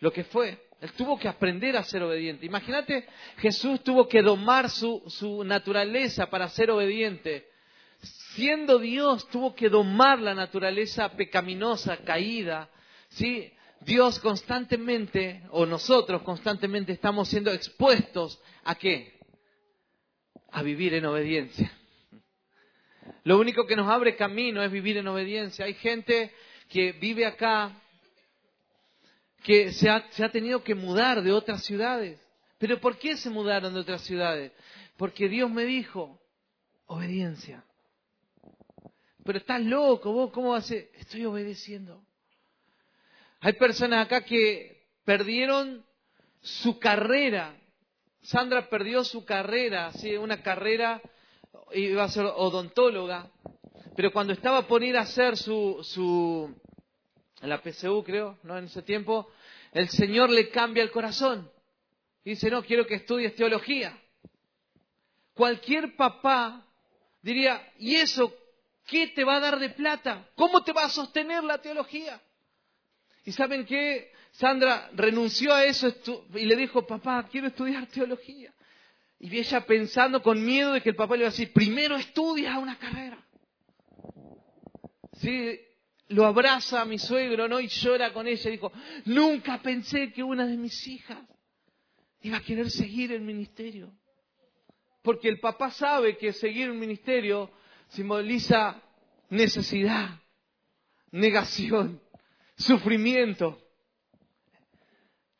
lo 0.00 0.12
que 0.12 0.24
fue. 0.24 0.60
Él 0.80 0.90
tuvo 0.94 1.16
que 1.20 1.28
aprender 1.28 1.76
a 1.76 1.84
ser 1.84 2.02
obediente. 2.02 2.44
Imagínate, 2.44 3.06
Jesús 3.36 3.84
tuvo 3.84 4.08
que 4.08 4.20
domar 4.20 4.70
su, 4.70 5.04
su 5.06 5.44
naturaleza 5.44 6.28
para 6.30 6.48
ser 6.48 6.72
obediente 6.72 7.48
siendo 8.34 8.80
Dios, 8.80 9.28
tuvo 9.28 9.54
que 9.54 9.68
domar 9.68 10.18
la 10.18 10.34
naturaleza 10.34 11.10
pecaminosa, 11.10 11.98
caída. 11.98 12.68
¿sí? 13.10 13.53
Dios 13.84 14.18
constantemente, 14.18 15.42
o 15.50 15.66
nosotros 15.66 16.22
constantemente 16.22 16.92
estamos 16.92 17.28
siendo 17.28 17.52
expuestos 17.52 18.40
a 18.64 18.74
qué? 18.76 19.18
A 20.50 20.62
vivir 20.62 20.94
en 20.94 21.04
obediencia. 21.04 21.70
Lo 23.24 23.38
único 23.38 23.66
que 23.66 23.76
nos 23.76 23.88
abre 23.88 24.16
camino 24.16 24.62
es 24.62 24.70
vivir 24.70 24.96
en 24.96 25.08
obediencia. 25.08 25.66
Hay 25.66 25.74
gente 25.74 26.32
que 26.68 26.92
vive 26.92 27.26
acá, 27.26 27.78
que 29.42 29.72
se 29.72 29.90
ha, 29.90 30.02
tenido 30.30 30.64
que 30.64 30.74
mudar 30.74 31.22
de 31.22 31.32
otras 31.32 31.62
ciudades. 31.64 32.18
¿Pero 32.58 32.80
por 32.80 32.98
qué 32.98 33.16
se 33.16 33.28
mudaron 33.28 33.74
de 33.74 33.80
otras 33.80 34.02
ciudades? 34.02 34.52
Porque 34.96 35.28
Dios 35.28 35.50
me 35.50 35.64
dijo, 35.64 36.18
obediencia. 36.86 37.64
Pero 39.24 39.38
estás 39.38 39.62
loco, 39.62 40.12
vos, 40.12 40.30
¿cómo 40.30 40.50
vas 40.50 40.70
a 40.70 40.74
Estoy 40.74 41.24
obedeciendo. 41.26 42.02
Hay 43.44 43.52
personas 43.52 44.06
acá 44.06 44.24
que 44.24 44.86
perdieron 45.04 45.84
su 46.40 46.78
carrera. 46.78 47.54
Sandra 48.22 48.70
perdió 48.70 49.04
su 49.04 49.26
carrera, 49.26 49.92
¿sí? 49.92 50.16
una 50.16 50.42
carrera, 50.42 51.02
iba 51.72 52.04
a 52.04 52.08
ser 52.08 52.24
odontóloga, 52.24 53.30
pero 53.94 54.10
cuando 54.14 54.32
estaba 54.32 54.66
por 54.66 54.82
ir 54.82 54.96
a 54.96 55.02
hacer 55.02 55.36
su, 55.36 55.78
su, 55.82 56.54
la 57.42 57.60
PCU 57.60 58.02
creo, 58.02 58.38
¿no? 58.44 58.56
En 58.56 58.64
ese 58.64 58.80
tiempo, 58.80 59.30
el 59.72 59.90
Señor 59.90 60.30
le 60.30 60.48
cambia 60.48 60.82
el 60.82 60.90
corazón. 60.90 61.50
Y 62.24 62.30
dice, 62.30 62.48
no, 62.50 62.64
quiero 62.64 62.86
que 62.86 62.94
estudies 62.94 63.34
teología. 63.34 63.94
Cualquier 65.34 65.96
papá 65.96 66.66
diría, 67.20 67.60
¿y 67.78 67.96
eso 67.96 68.32
¿Qué 68.86 69.08
te 69.08 69.24
va 69.24 69.36
a 69.36 69.40
dar 69.40 69.58
de 69.58 69.70
plata? 69.70 70.28
¿Cómo 70.34 70.62
te 70.62 70.72
va 70.72 70.84
a 70.84 70.90
sostener 70.90 71.42
la 71.42 71.58
teología? 71.58 72.20
¿Y 73.24 73.32
saben 73.32 73.64
qué? 73.64 74.12
Sandra 74.32 74.90
renunció 74.94 75.54
a 75.54 75.64
eso 75.64 75.92
y 76.34 76.44
le 76.44 76.56
dijo, 76.56 76.86
papá, 76.86 77.26
quiero 77.30 77.46
estudiar 77.46 77.86
teología. 77.86 78.52
Y 79.20 79.38
ella 79.38 79.64
pensando 79.64 80.22
con 80.22 80.44
miedo 80.44 80.72
de 80.72 80.82
que 80.82 80.90
el 80.90 80.96
papá 80.96 81.14
le 81.14 81.20
iba 81.20 81.28
a 81.28 81.30
decir, 81.30 81.52
primero 81.52 81.96
estudia 81.96 82.58
una 82.58 82.76
carrera. 82.78 83.24
Sí, 85.12 85.58
lo 86.08 86.26
abraza 86.26 86.82
a 86.82 86.84
mi 86.84 86.98
suegro, 86.98 87.48
¿no? 87.48 87.60
Y 87.60 87.68
llora 87.68 88.12
con 88.12 88.26
ella. 88.26 88.50
Dijo, 88.50 88.72
nunca 89.06 89.62
pensé 89.62 90.12
que 90.12 90.22
una 90.22 90.46
de 90.46 90.56
mis 90.56 90.86
hijas 90.86 91.18
iba 92.20 92.38
a 92.38 92.42
querer 92.42 92.70
seguir 92.70 93.12
el 93.12 93.22
ministerio. 93.22 93.92
Porque 95.02 95.28
el 95.28 95.38
papá 95.38 95.70
sabe 95.70 96.16
que 96.16 96.32
seguir 96.32 96.70
un 96.70 96.78
ministerio 96.78 97.50
simboliza 97.88 98.82
necesidad, 99.30 100.20
negación, 101.12 102.00
sufrimiento. 102.56 103.60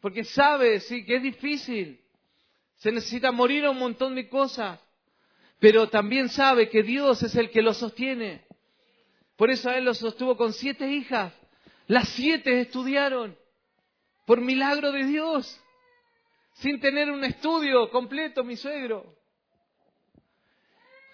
Porque 0.01 0.25
sabe, 0.25 0.81
sí, 0.81 1.05
que 1.05 1.17
es 1.17 1.23
difícil. 1.23 2.01
Se 2.77 2.93
necesita 2.93 3.33
morir 3.33 3.65
a 3.65 3.71
un 3.71 3.79
montón 3.79 4.15
de 4.15 4.29
cosas. 4.29 4.81
Pero 5.59 5.89
también 5.89 6.29
sabe 6.29 6.69
que 6.69 6.83
Dios 6.83 7.23
es 7.23 7.35
el 7.37 7.51
que 7.51 7.63
lo 7.63 7.73
sostiene. 7.73 8.45
Por 9.37 9.51
eso 9.51 9.71
a 9.71 9.79
él 9.79 9.85
lo 9.85 9.95
sostuvo 9.95 10.37
con 10.37 10.53
siete 10.53 10.91
hijas. 10.91 11.33
Las 11.87 12.09
siete 12.11 12.61
estudiaron. 12.61 13.37
Por 14.27 14.41
milagro 14.41 14.93
de 14.93 15.05
Dios. 15.07 15.61
Sin 16.55 16.81
tener 16.81 17.11
un 17.11 17.25
estudio 17.25 17.91
completo, 17.91 18.45
mi 18.45 18.57
suegro. 18.57 19.17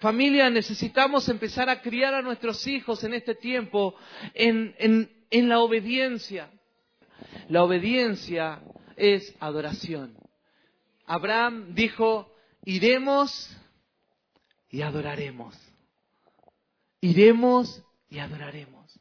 Familia, 0.01 0.49
necesitamos 0.49 1.29
empezar 1.29 1.69
a 1.69 1.81
criar 1.81 2.13
a 2.13 2.21
nuestros 2.21 2.65
hijos 2.67 3.03
en 3.03 3.13
este 3.13 3.35
tiempo 3.35 3.95
en, 4.33 4.75
en, 4.79 5.20
la 5.31 5.59
obediencia. 5.59 6.51
La 7.47 7.63
obediencia 7.63 8.61
es 8.95 9.35
adoración. 9.39 10.17
Abraham 11.05 11.73
dijo, 11.73 12.31
iremos 12.63 13.49
y 14.69 14.81
adoraremos. 14.81 15.57
Iremos 17.01 17.83
y 18.09 18.19
adoraremos. 18.19 18.99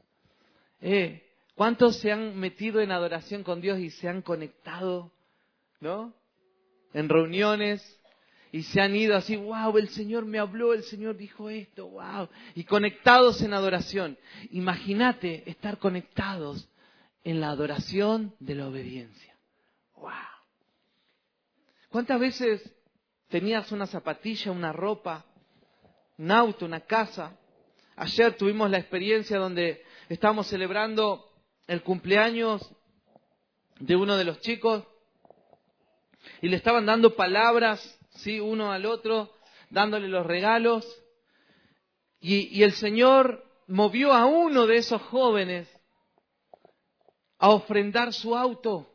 Eh, 0.81 1.27
¿Cuántos 1.55 1.99
se 1.99 2.11
han 2.11 2.39
metido 2.39 2.81
en 2.81 2.91
adoración 2.91 3.43
con 3.43 3.61
Dios 3.61 3.79
y 3.79 3.91
se 3.91 4.09
han 4.09 4.23
conectado, 4.23 5.13
¿no? 5.81 6.15
En 6.95 7.09
reuniones, 7.09 8.00
y 8.53 8.65
se 8.65 8.81
han 8.81 8.97
ido 8.97 9.17
así, 9.17 9.37
wow, 9.37 9.77
el 9.79 9.89
Señor 9.91 10.25
me 10.25 10.39
habló, 10.39 10.73
el 10.75 10.83
Señor 10.83 11.17
dijo 11.17 11.49
esto, 11.49 11.89
wow, 11.89 12.29
y 12.55 12.65
conectados 12.65 13.43
en 13.43 13.55
adoración. 13.55 14.19
Imagínate 14.51 15.49
estar 15.49 15.79
conectados 15.79 16.69
en 17.23 17.41
la 17.41 17.51
adoración 17.51 18.35
de 18.41 18.55
la 18.57 18.67
obediencia. 18.67 19.37
Wow. 19.95 20.11
¿Cuántas 21.91 22.19
veces 22.19 22.75
tenías 23.29 23.71
una 23.71 23.87
zapatilla, 23.87 24.51
una 24.51 24.73
ropa, 24.73 25.25
un 26.19 26.33
auto, 26.33 26.67
una 26.67 26.81
casa? 26.81 27.37
Ayer 27.95 28.37
tuvimos 28.37 28.69
la 28.69 28.79
experiencia 28.79 29.39
donde 29.39 29.85
estábamos 30.09 30.49
celebrando 30.49 31.25
el 31.69 31.83
cumpleaños 31.83 32.69
de 33.79 33.95
uno 33.95 34.17
de 34.17 34.25
los 34.25 34.41
chicos 34.41 34.85
y 36.43 36.49
le 36.49 36.57
estaban 36.57 36.85
dando 36.85 37.15
palabras 37.15 38.00
¿sí? 38.21 38.41
uno 38.41 38.73
al 38.73 38.87
otro, 38.87 39.33
dándole 39.71 40.09
los 40.09 40.27
regalos. 40.27 40.87
Y, 42.21 42.63
el 42.63 42.73
Señor 42.73 43.45
movió 43.67 44.13
a 44.13 44.27
uno 44.27 44.67
de 44.67 44.77
esos 44.77 45.01
jóvenes 45.03 45.69
a 47.39 47.51
ofrendar 47.51 48.13
su 48.13 48.37
auto. 48.37 48.93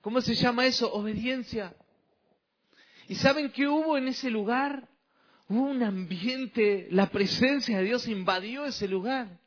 ¿Cómo 0.00 0.20
se 0.20 0.34
llama 0.34 0.66
eso? 0.66 0.92
Obediencia. 0.92 1.74
¿Y 3.08 3.16
saben 3.16 3.50
qué 3.50 3.66
hubo 3.66 3.96
en 3.96 4.08
ese 4.08 4.30
lugar? 4.30 4.88
Hubo 5.48 5.62
un 5.62 5.82
ambiente, 5.82 6.88
la 6.90 7.10
presencia 7.10 7.78
de 7.78 7.84
Dios 7.84 8.06
invadió 8.06 8.64
ese 8.66 8.86
lugar. 8.86 9.40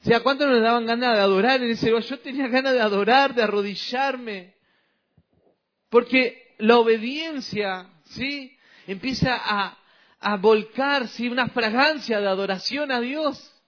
O 0.00 0.04
sea, 0.04 0.20
¿cuánto 0.22 0.46
nos 0.46 0.60
daban 0.60 0.84
ganas 0.84 1.16
de 1.16 1.22
adorar 1.22 1.62
en 1.62 1.70
ese 1.70 1.88
lugar? 1.88 2.04
Yo 2.04 2.20
tenía 2.20 2.48
ganas 2.48 2.74
de 2.74 2.80
adorar, 2.80 3.34
de 3.34 3.42
arrodillarme. 3.42 4.53
Porque 5.94 6.56
la 6.58 6.78
obediencia, 6.78 7.86
¿sí? 8.02 8.58
Empieza 8.84 9.40
a, 9.40 9.78
a 10.18 10.36
volcar, 10.38 11.06
¿sí? 11.06 11.28
Una 11.28 11.46
fragancia 11.50 12.20
de 12.20 12.26
adoración 12.26 12.90
a 12.90 12.98
Dios. 13.00 13.62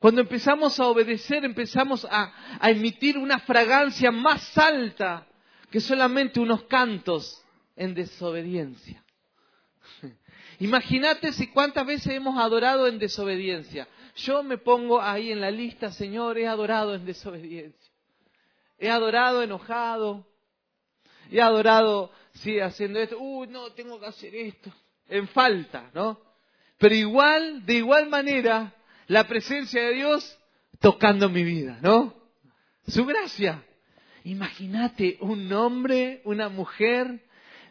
Cuando 0.00 0.22
empezamos 0.22 0.80
a 0.80 0.86
obedecer, 0.86 1.44
empezamos 1.44 2.04
a, 2.10 2.32
a, 2.58 2.68
emitir 2.68 3.16
una 3.16 3.38
fragancia 3.38 4.10
más 4.10 4.58
alta 4.58 5.24
que 5.70 5.78
solamente 5.78 6.40
unos 6.40 6.64
cantos 6.64 7.40
en 7.76 7.94
desobediencia. 7.94 9.04
Imagínate 10.58 11.32
si 11.32 11.46
cuántas 11.46 11.86
veces 11.86 12.12
hemos 12.12 12.36
adorado 12.40 12.88
en 12.88 12.98
desobediencia. 12.98 13.86
Yo 14.16 14.42
me 14.42 14.58
pongo 14.58 15.00
ahí 15.00 15.30
en 15.30 15.40
la 15.40 15.52
lista, 15.52 15.92
Señor, 15.92 16.38
he 16.38 16.48
adorado 16.48 16.96
en 16.96 17.06
desobediencia. 17.06 17.92
He 18.78 18.90
adorado 18.90 19.44
enojado, 19.44 20.26
he 21.38 21.42
adorado, 21.42 22.10
sí, 22.34 22.60
haciendo 22.60 23.00
esto, 23.00 23.18
uy, 23.18 23.48
no, 23.48 23.72
tengo 23.72 23.98
que 24.00 24.06
hacer 24.06 24.34
esto, 24.34 24.72
en 25.08 25.28
falta, 25.28 25.90
¿no? 25.94 26.20
Pero 26.78 26.94
igual, 26.94 27.64
de 27.64 27.74
igual 27.74 28.08
manera, 28.08 28.74
la 29.06 29.26
presencia 29.28 29.82
de 29.82 29.94
Dios 29.94 30.38
tocando 30.80 31.28
mi 31.28 31.44
vida, 31.44 31.78
¿no? 31.80 32.14
Su 32.86 33.06
gracia. 33.06 33.64
Imagínate 34.24 35.16
un 35.20 35.52
hombre, 35.52 36.20
una 36.24 36.48
mujer 36.48 37.24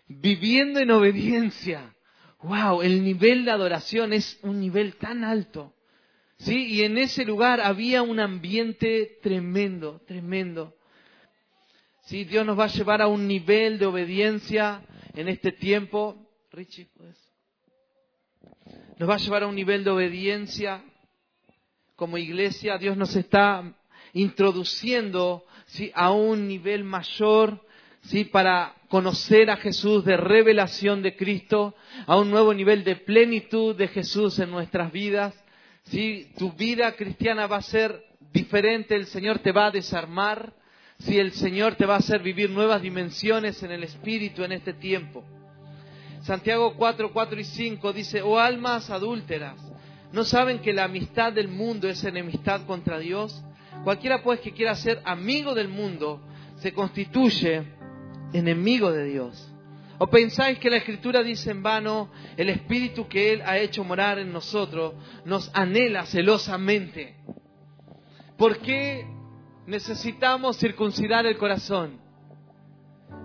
viviendo 0.07 0.79
en 0.79 0.91
obediencia. 0.91 1.93
Wow, 2.41 2.81
el 2.81 3.03
nivel 3.03 3.45
de 3.45 3.51
adoración 3.51 4.13
es 4.13 4.39
un 4.41 4.59
nivel 4.59 4.95
tan 4.95 5.23
alto. 5.23 5.73
¿Sí? 6.37 6.65
Y 6.67 6.83
en 6.83 6.97
ese 6.97 7.23
lugar 7.23 7.61
había 7.61 8.01
un 8.01 8.19
ambiente 8.19 9.19
tremendo, 9.21 10.01
tremendo. 10.07 10.75
¿Sí? 12.11 12.25
Dios 12.25 12.45
nos 12.45 12.59
va 12.59 12.65
a 12.65 12.67
llevar 12.67 13.01
a 13.01 13.07
un 13.07 13.25
nivel 13.25 13.79
de 13.79 13.85
obediencia 13.85 14.81
en 15.13 15.29
este 15.29 15.53
tiempo. 15.53 16.17
Richie, 16.51 16.89
pues. 16.97 17.15
Nos 18.97 19.09
va 19.09 19.15
a 19.15 19.17
llevar 19.17 19.43
a 19.43 19.47
un 19.47 19.55
nivel 19.55 19.85
de 19.85 19.91
obediencia 19.91 20.83
como 21.95 22.17
iglesia. 22.17 22.77
Dios 22.77 22.97
nos 22.97 23.15
está 23.15 23.63
introduciendo 24.11 25.45
a 25.93 26.11
un 26.11 26.49
nivel 26.49 26.83
mayor 26.83 27.65
¿sí? 28.01 28.25
para 28.25 28.75
conocer 28.89 29.49
a 29.49 29.55
Jesús, 29.55 30.03
de 30.03 30.17
revelación 30.17 31.01
de 31.01 31.15
Cristo, 31.15 31.75
a 32.05 32.17
un 32.17 32.29
nuevo 32.29 32.53
nivel 32.53 32.83
de 32.83 32.97
plenitud 32.97 33.73
de 33.73 33.87
Jesús 33.87 34.37
en 34.39 34.51
nuestras 34.51 34.91
vidas. 34.91 35.33
¿sí? 35.83 36.29
Tu 36.37 36.51
vida 36.51 36.91
cristiana 36.97 37.47
va 37.47 37.55
a 37.55 37.61
ser 37.61 38.03
diferente, 38.33 38.97
el 38.97 39.05
Señor 39.05 39.39
te 39.39 39.53
va 39.53 39.67
a 39.67 39.71
desarmar, 39.71 40.59
si 41.01 41.17
el 41.17 41.31
Señor 41.33 41.75
te 41.75 41.85
va 41.85 41.95
a 41.95 41.99
hacer 41.99 42.21
vivir 42.21 42.49
nuevas 42.49 42.81
dimensiones 42.81 43.61
en 43.63 43.71
el 43.71 43.83
Espíritu 43.83 44.43
en 44.43 44.51
este 44.51 44.73
tiempo. 44.73 45.23
Santiago 46.21 46.75
4, 46.75 47.11
4 47.11 47.39
y 47.39 47.43
5 47.43 47.93
dice, 47.93 48.21
oh 48.21 48.37
almas 48.37 48.89
adúlteras, 48.91 49.57
¿no 50.11 50.23
saben 50.23 50.59
que 50.59 50.73
la 50.73 50.83
amistad 50.83 51.33
del 51.33 51.47
mundo 51.47 51.89
es 51.89 52.03
enemistad 52.03 52.65
contra 52.67 52.99
Dios? 52.99 53.43
Cualquiera 53.83 54.21
pues 54.21 54.39
que 54.41 54.51
quiera 54.51 54.75
ser 54.75 55.01
amigo 55.03 55.55
del 55.55 55.67
mundo 55.67 56.21
se 56.57 56.73
constituye 56.73 57.63
enemigo 58.33 58.91
de 58.91 59.05
Dios. 59.05 59.47
¿O 59.97 60.07
pensáis 60.07 60.59
que 60.59 60.69
la 60.69 60.77
Escritura 60.77 61.23
dice 61.23 61.51
en 61.51 61.63
vano, 61.63 62.11
el 62.37 62.49
Espíritu 62.49 63.07
que 63.07 63.33
Él 63.33 63.41
ha 63.43 63.57
hecho 63.57 63.83
morar 63.83 64.19
en 64.19 64.31
nosotros 64.31 64.93
nos 65.25 65.49
anhela 65.53 66.05
celosamente? 66.05 67.15
¿Por 68.37 68.59
qué 68.59 69.05
necesitamos 69.65 70.57
circuncidar 70.57 71.25
el 71.25 71.37
corazón? 71.37 71.99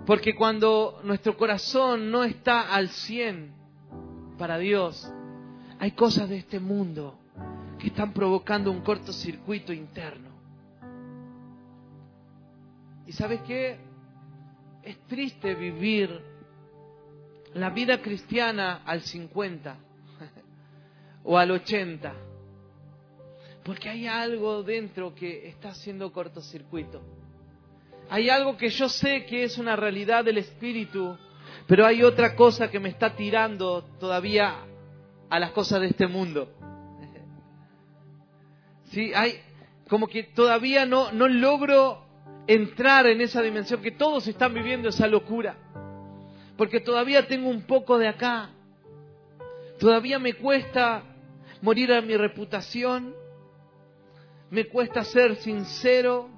Porque 0.05 0.35
cuando 0.35 1.01
nuestro 1.03 1.35
corazón 1.37 2.11
no 2.11 2.23
está 2.23 2.73
al 2.73 2.89
cien 2.89 3.51
para 4.37 4.57
Dios, 4.57 5.11
hay 5.79 5.91
cosas 5.91 6.29
de 6.29 6.37
este 6.37 6.59
mundo 6.59 7.19
que 7.77 7.87
están 7.87 8.13
provocando 8.13 8.71
un 8.71 8.81
cortocircuito 8.81 9.73
interno. 9.73 10.29
¿Y 13.05 13.11
sabes 13.11 13.41
qué? 13.41 13.77
Es 14.83 14.97
triste 15.07 15.55
vivir 15.55 16.09
la 17.53 17.69
vida 17.69 18.01
cristiana 18.01 18.81
al 18.85 19.01
50 19.01 19.75
o 21.23 21.37
al 21.37 21.51
80, 21.51 22.13
porque 23.67 23.89
hay 23.89 24.07
algo 24.07 24.63
dentro 24.63 25.13
que 25.13 25.49
está 25.49 25.71
haciendo 25.71 26.09
cortocircuito. 26.13 27.01
Hay 28.09 28.29
algo 28.29 28.55
que 28.55 28.69
yo 28.69 28.87
sé 28.87 29.25
que 29.25 29.43
es 29.43 29.57
una 29.57 29.75
realidad 29.75 30.23
del 30.23 30.37
espíritu, 30.37 31.17
pero 31.67 31.85
hay 31.85 32.01
otra 32.01 32.33
cosa 32.33 32.71
que 32.71 32.79
me 32.79 32.87
está 32.87 33.13
tirando 33.13 33.83
todavía 33.99 34.55
a 35.29 35.37
las 35.37 35.51
cosas 35.51 35.81
de 35.81 35.87
este 35.87 36.07
mundo. 36.07 36.49
Sí, 38.89 39.11
hay 39.13 39.33
como 39.89 40.07
que 40.07 40.23
todavía 40.23 40.85
no, 40.85 41.11
no 41.11 41.27
logro 41.27 42.05
entrar 42.47 43.05
en 43.05 43.19
esa 43.19 43.41
dimensión 43.41 43.81
que 43.81 43.91
todos 43.91 44.25
están 44.29 44.53
viviendo 44.53 44.87
esa 44.87 45.07
locura. 45.07 45.57
Porque 46.55 46.79
todavía 46.79 47.27
tengo 47.27 47.49
un 47.49 47.63
poco 47.63 47.97
de 47.97 48.07
acá. 48.07 48.49
Todavía 49.77 50.19
me 50.19 50.35
cuesta 50.35 51.03
morir 51.61 51.91
a 51.91 52.01
mi 52.01 52.15
reputación. 52.15 53.26
Me 54.49 54.65
cuesta 54.65 55.03
ser 55.03 55.35
sincero. 55.37 56.29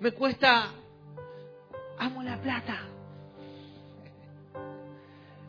Me 0.00 0.12
cuesta... 0.12 0.70
Amo 1.98 2.22
la 2.22 2.40
plata. 2.40 2.80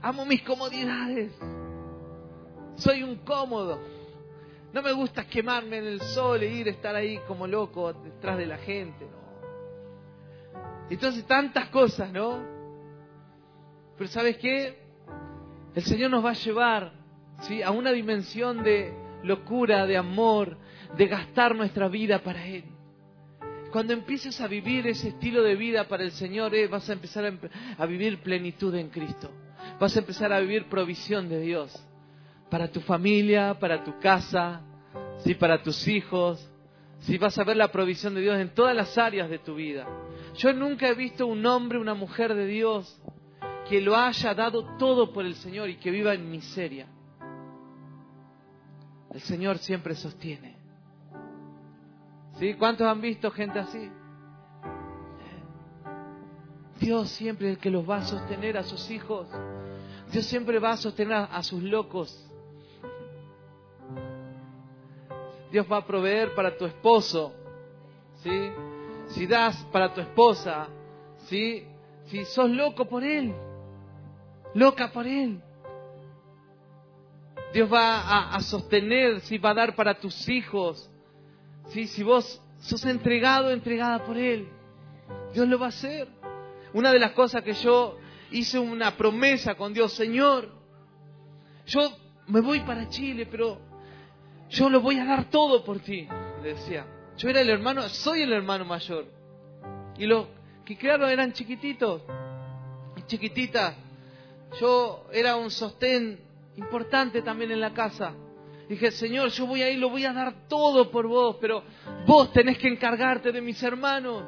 Amo 0.01 0.25
mis 0.25 0.41
comodidades. 0.43 1.31
Soy 2.75 3.03
un 3.03 3.17
cómodo. 3.17 3.79
No 4.73 4.81
me 4.81 4.91
gusta 4.93 5.27
quemarme 5.27 5.77
en 5.77 5.85
el 5.85 6.01
sol 6.01 6.41
e 6.43 6.47
ir 6.47 6.67
a 6.67 6.71
estar 6.71 6.95
ahí 6.95 7.19
como 7.27 7.45
loco 7.45 7.93
detrás 7.93 8.37
de 8.37 8.45
la 8.45 8.57
gente. 8.57 9.05
Entonces 10.89 11.25
tantas 11.25 11.69
cosas, 11.69 12.11
¿no? 12.11 12.41
Pero 13.97 14.09
¿sabes 14.09 14.37
qué? 14.37 14.77
El 15.75 15.83
Señor 15.83 16.11
nos 16.11 16.23
va 16.23 16.31
a 16.31 16.33
llevar 16.33 16.93
¿sí? 17.41 17.61
a 17.61 17.71
una 17.71 17.91
dimensión 17.91 18.63
de 18.63 18.93
locura, 19.23 19.85
de 19.85 19.97
amor, 19.97 20.57
de 20.97 21.07
gastar 21.07 21.55
nuestra 21.55 21.87
vida 21.87 22.19
para 22.19 22.45
Él. 22.45 22.63
Cuando 23.71 23.93
empieces 23.93 24.41
a 24.41 24.47
vivir 24.47 24.85
ese 24.87 25.09
estilo 25.09 25.41
de 25.43 25.55
vida 25.55 25.87
para 25.87 26.03
el 26.03 26.11
Señor, 26.11 26.53
eh, 26.53 26.67
vas 26.67 26.89
a 26.89 26.93
empezar 26.93 27.25
a, 27.77 27.85
vivir 27.85 28.21
plenitud 28.21 28.75
en 28.75 28.89
Cristo. 28.89 29.31
Vas 29.79 29.95
a 29.95 29.99
empezar 29.99 30.33
a 30.33 30.41
vivir 30.41 30.65
provisión 30.65 31.29
de 31.29 31.39
Dios 31.39 31.73
para 32.49 32.69
tu 32.69 32.81
familia, 32.81 33.57
para 33.57 33.83
tu 33.83 33.97
casa, 33.99 34.61
sí, 35.23 35.35
para 35.35 35.63
tus 35.63 35.87
hijos. 35.87 36.45
Sí, 36.99 37.17
vas 37.17 37.37
a 37.37 37.45
ver 37.45 37.55
la 37.55 37.71
provisión 37.71 38.13
de 38.13 38.21
Dios 38.21 38.37
en 38.39 38.53
todas 38.53 38.75
las 38.75 38.97
áreas 38.97 39.29
de 39.29 39.39
tu 39.39 39.55
vida. 39.55 39.87
Yo 40.35 40.51
nunca 40.53 40.89
he 40.89 40.93
visto 40.93 41.25
un 41.25 41.45
hombre, 41.45 41.79
una 41.79 41.93
mujer 41.93 42.35
de 42.35 42.45
Dios 42.45 43.01
que 43.69 43.79
lo 43.79 43.95
haya 43.95 44.33
dado 44.33 44.77
todo 44.77 45.13
por 45.13 45.25
el 45.25 45.35
Señor 45.35 45.69
y 45.69 45.77
que 45.77 45.91
viva 45.91 46.13
en 46.13 46.29
miseria. 46.29 46.87
El 49.13 49.21
Señor 49.21 49.57
siempre 49.59 49.95
sostiene. 49.95 50.60
¿Sí? 52.41 52.55
¿Cuántos 52.55 52.87
han 52.87 52.99
visto 52.99 53.29
gente 53.29 53.59
así? 53.59 53.91
Dios 56.79 57.11
siempre 57.11 57.51
es 57.51 57.55
el 57.57 57.61
que 57.61 57.69
los 57.69 57.87
va 57.87 57.97
a 57.97 58.03
sostener 58.03 58.57
a 58.57 58.63
sus 58.63 58.89
hijos. 58.89 59.27
Dios 60.11 60.25
siempre 60.25 60.57
va 60.57 60.71
a 60.71 60.77
sostener 60.77 61.27
a 61.31 61.43
sus 61.43 61.61
locos. 61.61 62.27
Dios 65.51 65.67
va 65.71 65.77
a 65.77 65.85
proveer 65.85 66.33
para 66.33 66.57
tu 66.57 66.65
esposo, 66.65 67.31
¿sí? 68.23 68.51
Si 69.09 69.27
das 69.27 69.63
para 69.71 69.93
tu 69.93 70.01
esposa, 70.01 70.67
¿sí? 71.27 71.63
Si 72.07 72.25
sos 72.25 72.49
loco 72.49 72.85
por 72.85 73.03
él, 73.03 73.35
loca 74.55 74.91
por 74.91 75.05
él. 75.05 75.39
Dios 77.53 77.71
va 77.71 78.33
a, 78.33 78.39
sostener, 78.39 79.19
si 79.19 79.37
va 79.37 79.51
a 79.51 79.53
dar 79.53 79.75
para 79.75 79.93
tus 79.93 80.27
hijos, 80.27 80.90
¿sí? 81.69 81.87
Si 81.87 82.03
vos 82.03 82.41
sos 82.59 82.85
entregado, 82.85 83.51
entregada 83.51 84.03
por 84.03 84.17
él, 84.17 84.47
Dios 85.33 85.47
lo 85.47 85.59
va 85.59 85.67
a 85.67 85.69
hacer. 85.69 86.07
Una 86.73 86.91
de 86.91 86.99
las 86.99 87.11
cosas 87.11 87.43
que 87.43 87.53
yo 87.53 87.97
hice 88.31 88.59
una 88.59 88.95
promesa 88.95 89.55
con 89.55 89.73
Dios, 89.73 89.93
Señor, 89.93 90.49
yo 91.65 91.91
me 92.27 92.41
voy 92.41 92.61
para 92.61 92.87
Chile, 92.89 93.27
pero 93.29 93.59
yo 94.49 94.69
lo 94.69 94.81
voy 94.81 94.99
a 94.99 95.05
dar 95.05 95.29
todo 95.29 95.63
por 95.63 95.79
ti, 95.79 96.07
decía. 96.43 96.85
Yo 97.17 97.29
era 97.29 97.41
el 97.41 97.49
hermano, 97.49 97.81
soy 97.89 98.21
el 98.21 98.33
hermano 98.33 98.65
mayor. 98.65 99.05
Y 99.97 100.05
los 100.05 100.27
que 100.65 100.77
claro 100.77 101.07
eran 101.07 101.33
chiquititos 101.33 102.01
chiquititas. 103.11 103.75
Yo 104.59 105.05
era 105.11 105.35
un 105.35 105.51
sostén 105.51 106.19
importante 106.55 107.21
también 107.21 107.51
en 107.51 107.59
la 107.59 107.73
casa. 107.73 108.13
Dije, 108.71 108.89
Señor, 108.91 109.27
yo 109.31 109.45
voy 109.47 109.61
a 109.63 109.69
ir, 109.69 109.79
lo 109.79 109.89
voy 109.89 110.05
a 110.05 110.13
dar 110.13 110.47
todo 110.47 110.89
por 110.91 111.05
vos, 111.05 111.35
pero 111.41 111.61
vos 112.07 112.31
tenés 112.31 112.57
que 112.57 112.69
encargarte 112.69 113.33
de 113.33 113.41
mis 113.41 113.61
hermanos. 113.61 114.23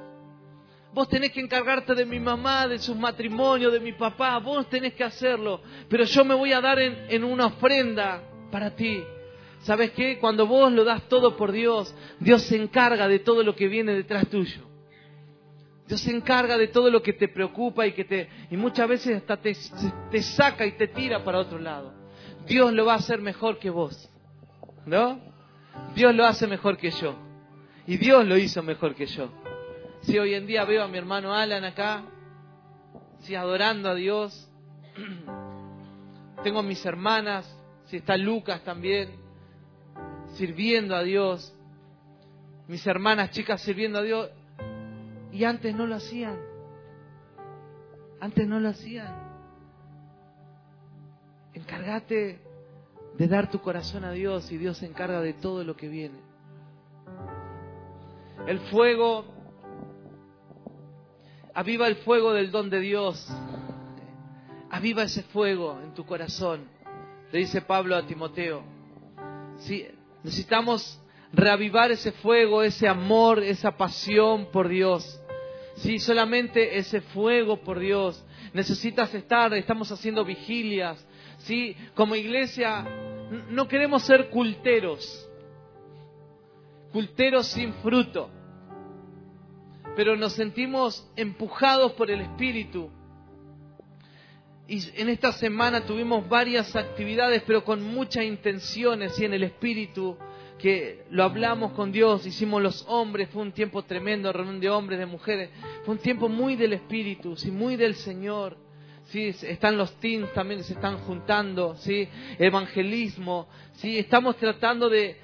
Vos 0.93 1.07
tenés 1.07 1.32
que 1.32 1.39
encargarte 1.39 1.95
de 1.95 2.05
mi 2.05 2.20
mamá, 2.20 2.68
de 2.68 2.78
sus 2.78 2.97
matrimonios, 2.97 3.72
de 3.72 3.80
mi 3.80 3.93
papá. 3.93 4.39
Vos 4.39 4.70
tenés 4.70 4.95
que 4.95 5.05
hacerlo. 5.05 5.61
Pero 5.88 6.03
yo 6.03 6.26
me 6.26 6.36
voy 6.36 6.51
a 6.51 6.59
dar 6.59 6.78
en, 6.78 7.05
en 7.07 7.24
una 7.24 7.45
ofrenda 7.45 8.22
para 8.51 8.76
ti. 8.76 9.01
¿Sabes 9.61 9.91
qué? 9.91 10.20
Cuando 10.20 10.45
vos 10.45 10.70
lo 10.74 10.84
das 10.84 11.07
todo 11.07 11.38
por 11.38 11.53
Dios, 11.53 11.95
Dios 12.20 12.41
se 12.41 12.57
encarga 12.57 13.07
de 13.07 13.20
todo 13.20 13.43
lo 13.43 13.55
que 13.55 13.70
viene 13.70 13.93
detrás 13.93 14.28
tuyo. 14.28 14.59
Dios 15.88 16.01
se 16.01 16.11
encarga 16.11 16.57
de 16.57 16.68
todo 16.68 16.89
lo 16.89 17.01
que 17.01 17.13
te 17.13 17.30
preocupa 17.30 17.88
y 17.88 17.93
que 17.93 18.03
te 18.03 18.28
y 18.51 18.57
muchas 18.57 18.89
veces 18.89 19.15
hasta 19.15 19.38
te, 19.38 19.55
te 20.11 20.22
saca 20.22 20.65
y 20.65 20.74
te 20.74 20.89
tira 20.89 21.24
para 21.24 21.39
otro 21.39 21.59
lado. 21.59 21.93
Dios 22.45 22.74
lo 22.74 22.84
va 22.84 22.95
a 22.95 22.97
hacer 22.97 23.22
mejor 23.22 23.57
que 23.57 23.70
vos. 23.70 24.09
¿No? 24.86 25.19
Dios 25.95 26.13
lo 26.15 26.25
hace 26.25 26.47
mejor 26.47 26.77
que 26.77 26.91
yo. 26.91 27.15
Y 27.86 27.97
Dios 27.97 28.25
lo 28.25 28.38
hizo 28.38 28.63
mejor 28.63 28.95
que 28.95 29.05
yo. 29.05 29.29
Si 30.01 30.17
hoy 30.17 30.34
en 30.34 30.45
día 30.45 30.65
veo 30.65 30.84
a 30.84 30.88
mi 30.88 30.97
hermano 30.97 31.34
Alan 31.34 31.63
acá, 31.63 32.03
si 33.19 33.36
adorando 33.36 33.89
a 33.89 33.95
Dios, 33.95 34.49
tengo 36.43 36.59
a 36.59 36.63
mis 36.63 36.86
hermanas, 36.86 37.45
si 37.86 37.97
está 37.97 38.17
Lucas 38.17 38.63
también, 38.63 39.09
sirviendo 40.34 40.95
a 40.95 41.03
Dios, 41.03 41.53
mis 42.67 42.86
hermanas 42.88 43.31
chicas 43.31 43.61
sirviendo 43.61 43.99
a 43.99 44.01
Dios, 44.01 44.29
Y 45.31 45.45
antes 45.45 45.73
no 45.75 45.88
lo 45.88 45.95
hacían. 45.95 46.38
Antes 48.19 48.47
no 48.47 48.59
lo 48.59 48.69
hacían. 48.69 49.13
Encárgate 51.53 52.39
de 53.18 53.28
dar 53.28 53.49
tu 53.49 53.59
corazón 53.59 54.03
a 54.03 54.11
Dios 54.11 54.51
y 54.51 54.57
Dios 54.57 54.78
se 54.78 54.86
encarga 54.86 55.22
de 55.22 55.34
todo 55.34 55.64
lo 55.64 55.76
que 55.76 55.88
viene. 55.88 56.18
El 58.47 58.59
fuego, 58.59 59.26
aviva 61.53 61.88
el 61.88 61.97
fuego 61.97 62.34
del 62.34 62.51
don 62.51 62.70
de 62.70 62.80
Dios. 62.80 63.28
Aviva 64.70 65.03
ese 65.03 65.22
fuego 65.22 65.80
en 65.84 65.93
tu 65.93 66.03
corazón, 66.03 66.68
le 67.32 67.39
dice 67.39 67.61
Pablo 67.61 67.95
a 67.95 68.07
Timoteo. 68.07 68.64
Sí, 69.57 69.86
necesitamos 70.24 70.99
reavivar 71.32 71.91
ese 71.91 72.11
fuego, 72.11 72.64
ese 72.64 72.88
amor, 72.88 73.43
esa 73.43 73.78
pasión 73.78 74.47
por 74.51 74.68
Dios. 74.68 75.20
Sí, 75.76 75.99
solamente 75.99 76.78
ese 76.78 77.01
fuego 77.01 77.57
por 77.57 77.80
Dios. 77.80 78.24
Necesitas 78.53 79.14
estar, 79.14 79.53
estamos 79.53 79.91
haciendo 79.91 80.26
vigilias. 80.26 81.05
Sí, 81.44 81.76
como 81.96 82.16
iglesia 82.16 82.86
no 83.50 83.68
queremos 83.68 84.04
ser 84.04 84.30
culteros. 84.30 85.30
Culteros 86.91 87.48
sin 87.48 87.74
fruto. 87.76 88.30
Pero 89.96 90.16
nos 90.16 90.34
sentimos 90.34 91.08
empujados 91.16 91.94
por 91.94 92.10
el 92.10 92.22
Espíritu 92.22 92.89
y 94.68 94.82
en 94.96 95.10
esta 95.10 95.34
semana 95.34 95.86
tuvimos 95.86 96.28
varias 96.30 96.76
actividades, 96.76 97.44
pero 97.46 97.66
con 97.66 97.84
muchas 97.84 98.24
intenciones 98.24 99.20
y 99.20 99.26
en 99.26 99.34
el 99.34 99.44
espíritu 99.44 100.18
que 100.58 101.04
lo 101.10 101.24
hablamos 101.24 101.74
con 101.74 101.91
Dios, 101.91 102.26
hicimos 102.26 102.62
los 102.62 102.86
hombres, 102.88 103.30
fue 103.30 103.41
un 103.41 103.52
tiempo 103.52 103.84
tremendo, 103.84 104.32
reunión 104.32 104.62
de 104.62 104.70
hombres, 104.70 105.00
de 105.00 105.06
mujeres, 105.06 105.50
fue 105.84 105.96
un 105.96 106.00
tiempo 106.02 106.30
muy 106.30 106.56
del 106.56 106.74
espíritu, 106.74 107.36
sí, 107.36 107.52
muy 107.52 107.76
del 107.76 107.96
Señor. 107.96 108.56
Sí, 109.14 109.28
están 109.43 109.78
los 109.78 109.93
teens 109.99 110.34
también 110.34 110.64
se 110.64 110.74
están 110.74 110.97
juntando, 111.01 111.76
sí, 111.76 112.09
evangelismo, 112.39 113.47
sí, 113.74 113.99
estamos 113.99 114.38
tratando 114.38 114.89
de, 114.89 115.18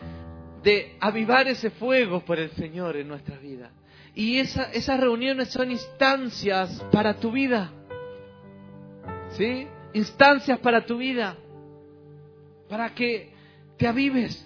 de 0.62 0.96
avivar 1.00 1.48
ese 1.48 1.72
fuego 1.72 2.24
por 2.24 2.38
el 2.38 2.52
Señor 2.52 2.98
en 2.98 3.08
nuestra 3.08 3.40
vida. 3.40 3.72
Y 4.14 4.38
esa, 4.38 4.72
esas 4.74 5.00
reuniones 5.00 5.50
son 5.50 5.72
instancias 5.72 6.86
para 6.92 7.16
tu 7.16 7.32
vida. 7.32 7.72
¿sí? 9.32 9.68
Instancias 9.94 10.60
para 10.60 10.86
tu 10.86 10.98
vida, 10.98 11.36
para 12.70 12.94
que 12.94 13.34
te 13.76 13.88
avives. 13.88 14.46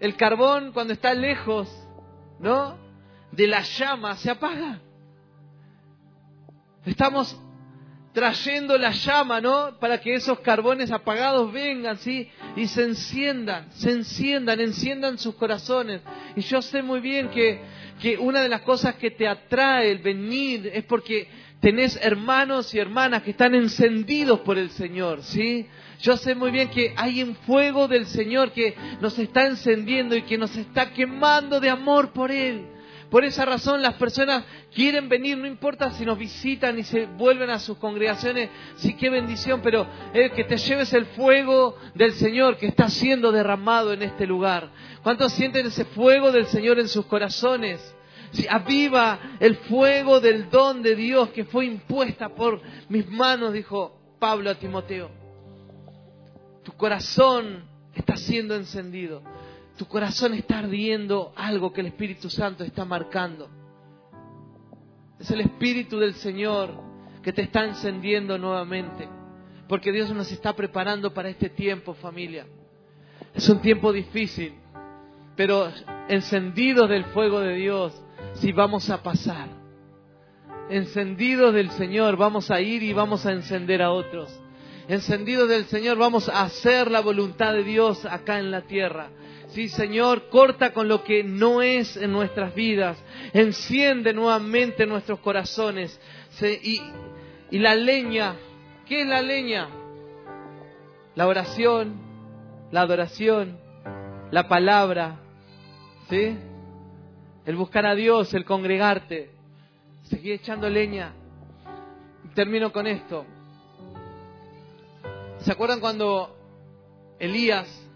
El 0.00 0.16
carbón 0.16 0.72
cuando 0.72 0.94
está 0.94 1.14
lejos, 1.14 1.72
¿no? 2.40 2.76
De 3.30 3.46
la 3.46 3.62
llama 3.62 4.16
se 4.16 4.32
apaga. 4.32 4.80
Estamos 6.84 7.40
trayendo 8.12 8.76
la 8.78 8.90
llama, 8.90 9.40
¿no? 9.40 9.78
Para 9.78 10.00
que 10.00 10.14
esos 10.14 10.40
carbones 10.40 10.90
apagados 10.90 11.52
vengan, 11.52 11.98
¿sí? 11.98 12.28
Y 12.56 12.66
se 12.66 12.84
enciendan, 12.84 13.70
se 13.72 13.90
enciendan, 13.90 14.60
enciendan 14.60 15.18
sus 15.18 15.34
corazones. 15.34 16.00
Y 16.34 16.40
yo 16.42 16.62
sé 16.62 16.82
muy 16.82 17.00
bien 17.00 17.28
que, 17.28 17.60
que 18.00 18.16
una 18.18 18.40
de 18.40 18.48
las 18.48 18.62
cosas 18.62 18.94
que 18.96 19.10
te 19.10 19.28
atrae 19.28 19.90
el 19.90 19.98
venir 19.98 20.70
es 20.72 20.84
porque 20.84 21.28
tenés 21.60 21.98
hermanos 22.02 22.72
y 22.74 22.78
hermanas 22.78 23.22
que 23.22 23.32
están 23.32 23.54
encendidos 23.54 24.40
por 24.40 24.58
el 24.58 24.70
Señor, 24.70 25.22
¿sí? 25.22 25.66
Yo 26.00 26.16
sé 26.16 26.34
muy 26.34 26.50
bien 26.50 26.68
que 26.70 26.94
hay 26.96 27.22
un 27.22 27.34
fuego 27.34 27.88
del 27.88 28.06
Señor 28.06 28.52
que 28.52 28.76
nos 29.00 29.18
está 29.18 29.46
encendiendo 29.46 30.14
y 30.14 30.22
que 30.22 30.38
nos 30.38 30.56
está 30.56 30.92
quemando 30.92 31.58
de 31.58 31.70
amor 31.70 32.12
por 32.12 32.30
Él. 32.30 32.77
Por 33.10 33.24
esa 33.24 33.46
razón 33.46 33.80
las 33.80 33.94
personas 33.94 34.44
quieren 34.74 35.08
venir, 35.08 35.38
no 35.38 35.46
importa 35.46 35.90
si 35.92 36.04
nos 36.04 36.18
visitan 36.18 36.78
y 36.78 36.82
se 36.82 37.06
vuelven 37.06 37.48
a 37.48 37.58
sus 37.58 37.78
congregaciones, 37.78 38.50
sí 38.76 38.94
qué 38.94 39.08
bendición, 39.08 39.62
pero 39.62 39.86
que 40.12 40.44
te 40.44 40.56
lleves 40.58 40.92
el 40.92 41.06
fuego 41.06 41.76
del 41.94 42.12
Señor 42.12 42.58
que 42.58 42.66
está 42.66 42.88
siendo 42.90 43.32
derramado 43.32 43.94
en 43.94 44.02
este 44.02 44.26
lugar. 44.26 44.70
¿Cuántos 45.02 45.32
sienten 45.32 45.66
ese 45.66 45.86
fuego 45.86 46.32
del 46.32 46.46
Señor 46.46 46.78
en 46.78 46.88
sus 46.88 47.06
corazones? 47.06 47.94
Si 48.32 48.46
aviva 48.46 49.18
el 49.40 49.56
fuego 49.56 50.20
del 50.20 50.50
don 50.50 50.82
de 50.82 50.94
Dios 50.94 51.30
que 51.30 51.46
fue 51.46 51.64
impuesta 51.64 52.28
por 52.28 52.60
mis 52.90 53.08
manos, 53.08 53.54
dijo 53.54 53.98
Pablo 54.18 54.50
a 54.50 54.54
Timoteo. 54.54 55.10
Tu 56.62 56.72
corazón 56.72 57.64
está 57.94 58.18
siendo 58.18 58.54
encendido. 58.54 59.22
Tu 59.78 59.86
corazón 59.86 60.34
está 60.34 60.58
ardiendo 60.58 61.32
algo 61.36 61.72
que 61.72 61.82
el 61.82 61.86
Espíritu 61.86 62.28
Santo 62.28 62.64
está 62.64 62.84
marcando. 62.84 63.48
Es 65.20 65.30
el 65.30 65.40
Espíritu 65.40 66.00
del 66.00 66.14
Señor 66.14 66.70
que 67.22 67.32
te 67.32 67.42
está 67.42 67.64
encendiendo 67.64 68.36
nuevamente. 68.38 69.08
Porque 69.68 69.92
Dios 69.92 70.10
nos 70.10 70.32
está 70.32 70.54
preparando 70.56 71.14
para 71.14 71.28
este 71.28 71.48
tiempo, 71.48 71.94
familia. 71.94 72.44
Es 73.32 73.48
un 73.48 73.60
tiempo 73.60 73.92
difícil, 73.92 74.54
pero 75.36 75.70
encendidos 76.08 76.88
del 76.88 77.04
fuego 77.06 77.38
de 77.38 77.54
Dios, 77.54 78.02
si 78.34 78.50
vamos 78.50 78.90
a 78.90 79.00
pasar. 79.00 79.48
Encendidos 80.70 81.54
del 81.54 81.70
Señor 81.70 82.16
vamos 82.16 82.50
a 82.50 82.60
ir 82.60 82.82
y 82.82 82.92
vamos 82.92 83.26
a 83.26 83.32
encender 83.32 83.82
a 83.82 83.92
otros. 83.92 84.40
Encendidos 84.88 85.48
del 85.48 85.66
Señor 85.66 85.98
vamos 85.98 86.28
a 86.28 86.42
hacer 86.42 86.90
la 86.90 87.00
voluntad 87.00 87.52
de 87.52 87.62
Dios 87.62 88.04
acá 88.06 88.40
en 88.40 88.50
la 88.50 88.62
tierra. 88.62 89.10
Sí, 89.48 89.68
Señor, 89.68 90.28
corta 90.28 90.72
con 90.72 90.88
lo 90.88 91.02
que 91.02 91.24
no 91.24 91.62
es 91.62 91.96
en 91.96 92.12
nuestras 92.12 92.54
vidas. 92.54 93.02
Enciende 93.32 94.12
nuevamente 94.12 94.86
nuestros 94.86 95.20
corazones. 95.20 95.98
y, 96.40 96.80
y 97.50 97.58
la 97.58 97.74
leña, 97.74 98.36
¿qué 98.86 99.02
es 99.02 99.06
la 99.06 99.22
leña? 99.22 99.68
La 101.14 101.26
oración, 101.26 101.94
la 102.70 102.82
adoración, 102.82 103.58
la 104.30 104.46
palabra, 104.46 105.18
¿sí? 106.10 106.36
el 107.46 107.56
buscar 107.56 107.86
a 107.86 107.94
Dios, 107.94 108.34
el 108.34 108.44
congregarte, 108.44 109.30
seguir 110.02 110.34
echando 110.34 110.68
leña. 110.68 111.14
Termino 112.34 112.70
con 112.70 112.86
esto. 112.86 113.24
¿Se 115.38 115.50
acuerdan 115.50 115.80
cuando 115.80 116.36
Elías 117.18 117.87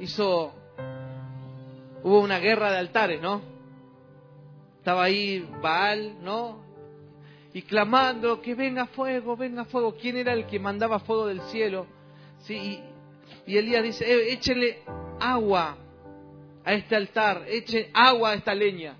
hizo, 0.00 0.52
hubo 2.02 2.20
una 2.20 2.38
guerra 2.38 2.70
de 2.70 2.78
altares, 2.78 3.20
¿no? 3.20 3.42
Estaba 4.78 5.04
ahí 5.04 5.48
Baal, 5.60 6.22
¿no? 6.22 6.64
Y 7.52 7.62
clamando 7.62 8.40
que 8.40 8.54
venga 8.54 8.86
fuego, 8.86 9.36
venga 9.36 9.64
fuego. 9.64 9.96
¿Quién 9.96 10.16
era 10.18 10.32
el 10.32 10.46
que 10.46 10.58
mandaba 10.58 10.98
fuego 11.00 11.26
del 11.26 11.40
cielo? 11.42 11.86
Sí, 12.40 12.80
y, 13.46 13.56
Elías 13.56 13.82
dice, 13.82 14.04
eh, 14.04 14.32
échenle 14.32 14.82
agua 15.18 15.76
a 16.64 16.72
este 16.74 16.96
altar, 16.96 17.44
echen 17.48 17.86
agua 17.94 18.30
a 18.30 18.34
esta 18.34 18.54
leña, 18.54 18.94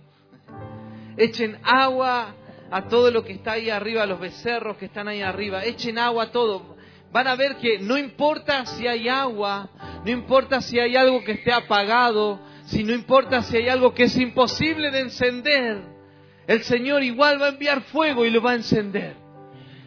echen 1.17 1.59
agua 1.63 2.35
a 2.71 2.89
todo 2.89 3.11
lo 3.11 3.25
que 3.25 3.35
está 3.35 3.53
ahí 3.53 3.71
arriba, 3.71 4.03
a 4.03 4.07
los 4.07 4.19
becerros 4.19 4.77
que 4.77 4.87
están 4.87 5.09
ahí 5.09 5.21
arriba, 5.21 5.65
echen 5.65 5.99
agua 5.99 6.25
a 6.25 6.33
todo. 6.33 6.76
Van 7.13 7.27
a 7.27 7.37
ver 7.37 7.57
que 7.57 7.79
no 7.79 7.97
importa 7.97 8.67
si 8.67 8.87
hay 8.87 9.09
agua, 9.09 9.71
no 10.05 10.11
importa 10.11 10.61
si 10.61 10.79
hay 10.79 10.97
algo 10.97 11.25
que 11.25 11.33
esté 11.33 11.53
apagado, 11.53 12.41
si 12.67 12.85
no 12.85 12.93
importa 12.93 13.43
si 13.43 13.57
hay 13.57 13.69
algo 13.69 13.95
que 13.95 14.05
es 14.05 14.17
imposible 14.17 14.91
de 14.91 15.01
encender, 15.01 15.83
el 16.47 16.63
Señor 16.63 17.03
igual 17.03 17.41
va 17.41 17.47
a 17.47 17.51
enviar 17.51 17.83
fuego 17.83 18.25
y 18.25 18.31
lo 18.31 18.43
va 18.43 18.53
a 18.53 18.57
encender. 18.57 19.17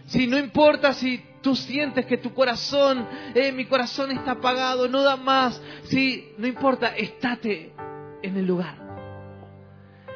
Si 0.07 0.27
no 0.27 0.37
importa 0.37 0.93
si 0.93 1.23
tú 1.41 1.55
sientes 1.55 2.05
que 2.05 2.17
tu 2.17 2.33
corazón, 2.33 3.07
eh, 3.35 3.51
mi 3.51 3.65
corazón 3.65 4.11
está 4.11 4.31
apagado, 4.31 4.87
no 4.87 5.03
da 5.03 5.15
más. 5.15 5.61
Sí, 5.83 6.33
no 6.37 6.47
importa, 6.47 6.95
estate 6.95 7.73
en 8.23 8.37
el 8.37 8.45
lugar. 8.45 8.75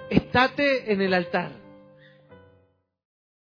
Estate 0.10 0.92
en 0.92 1.02
el 1.02 1.14
altar. 1.14 1.63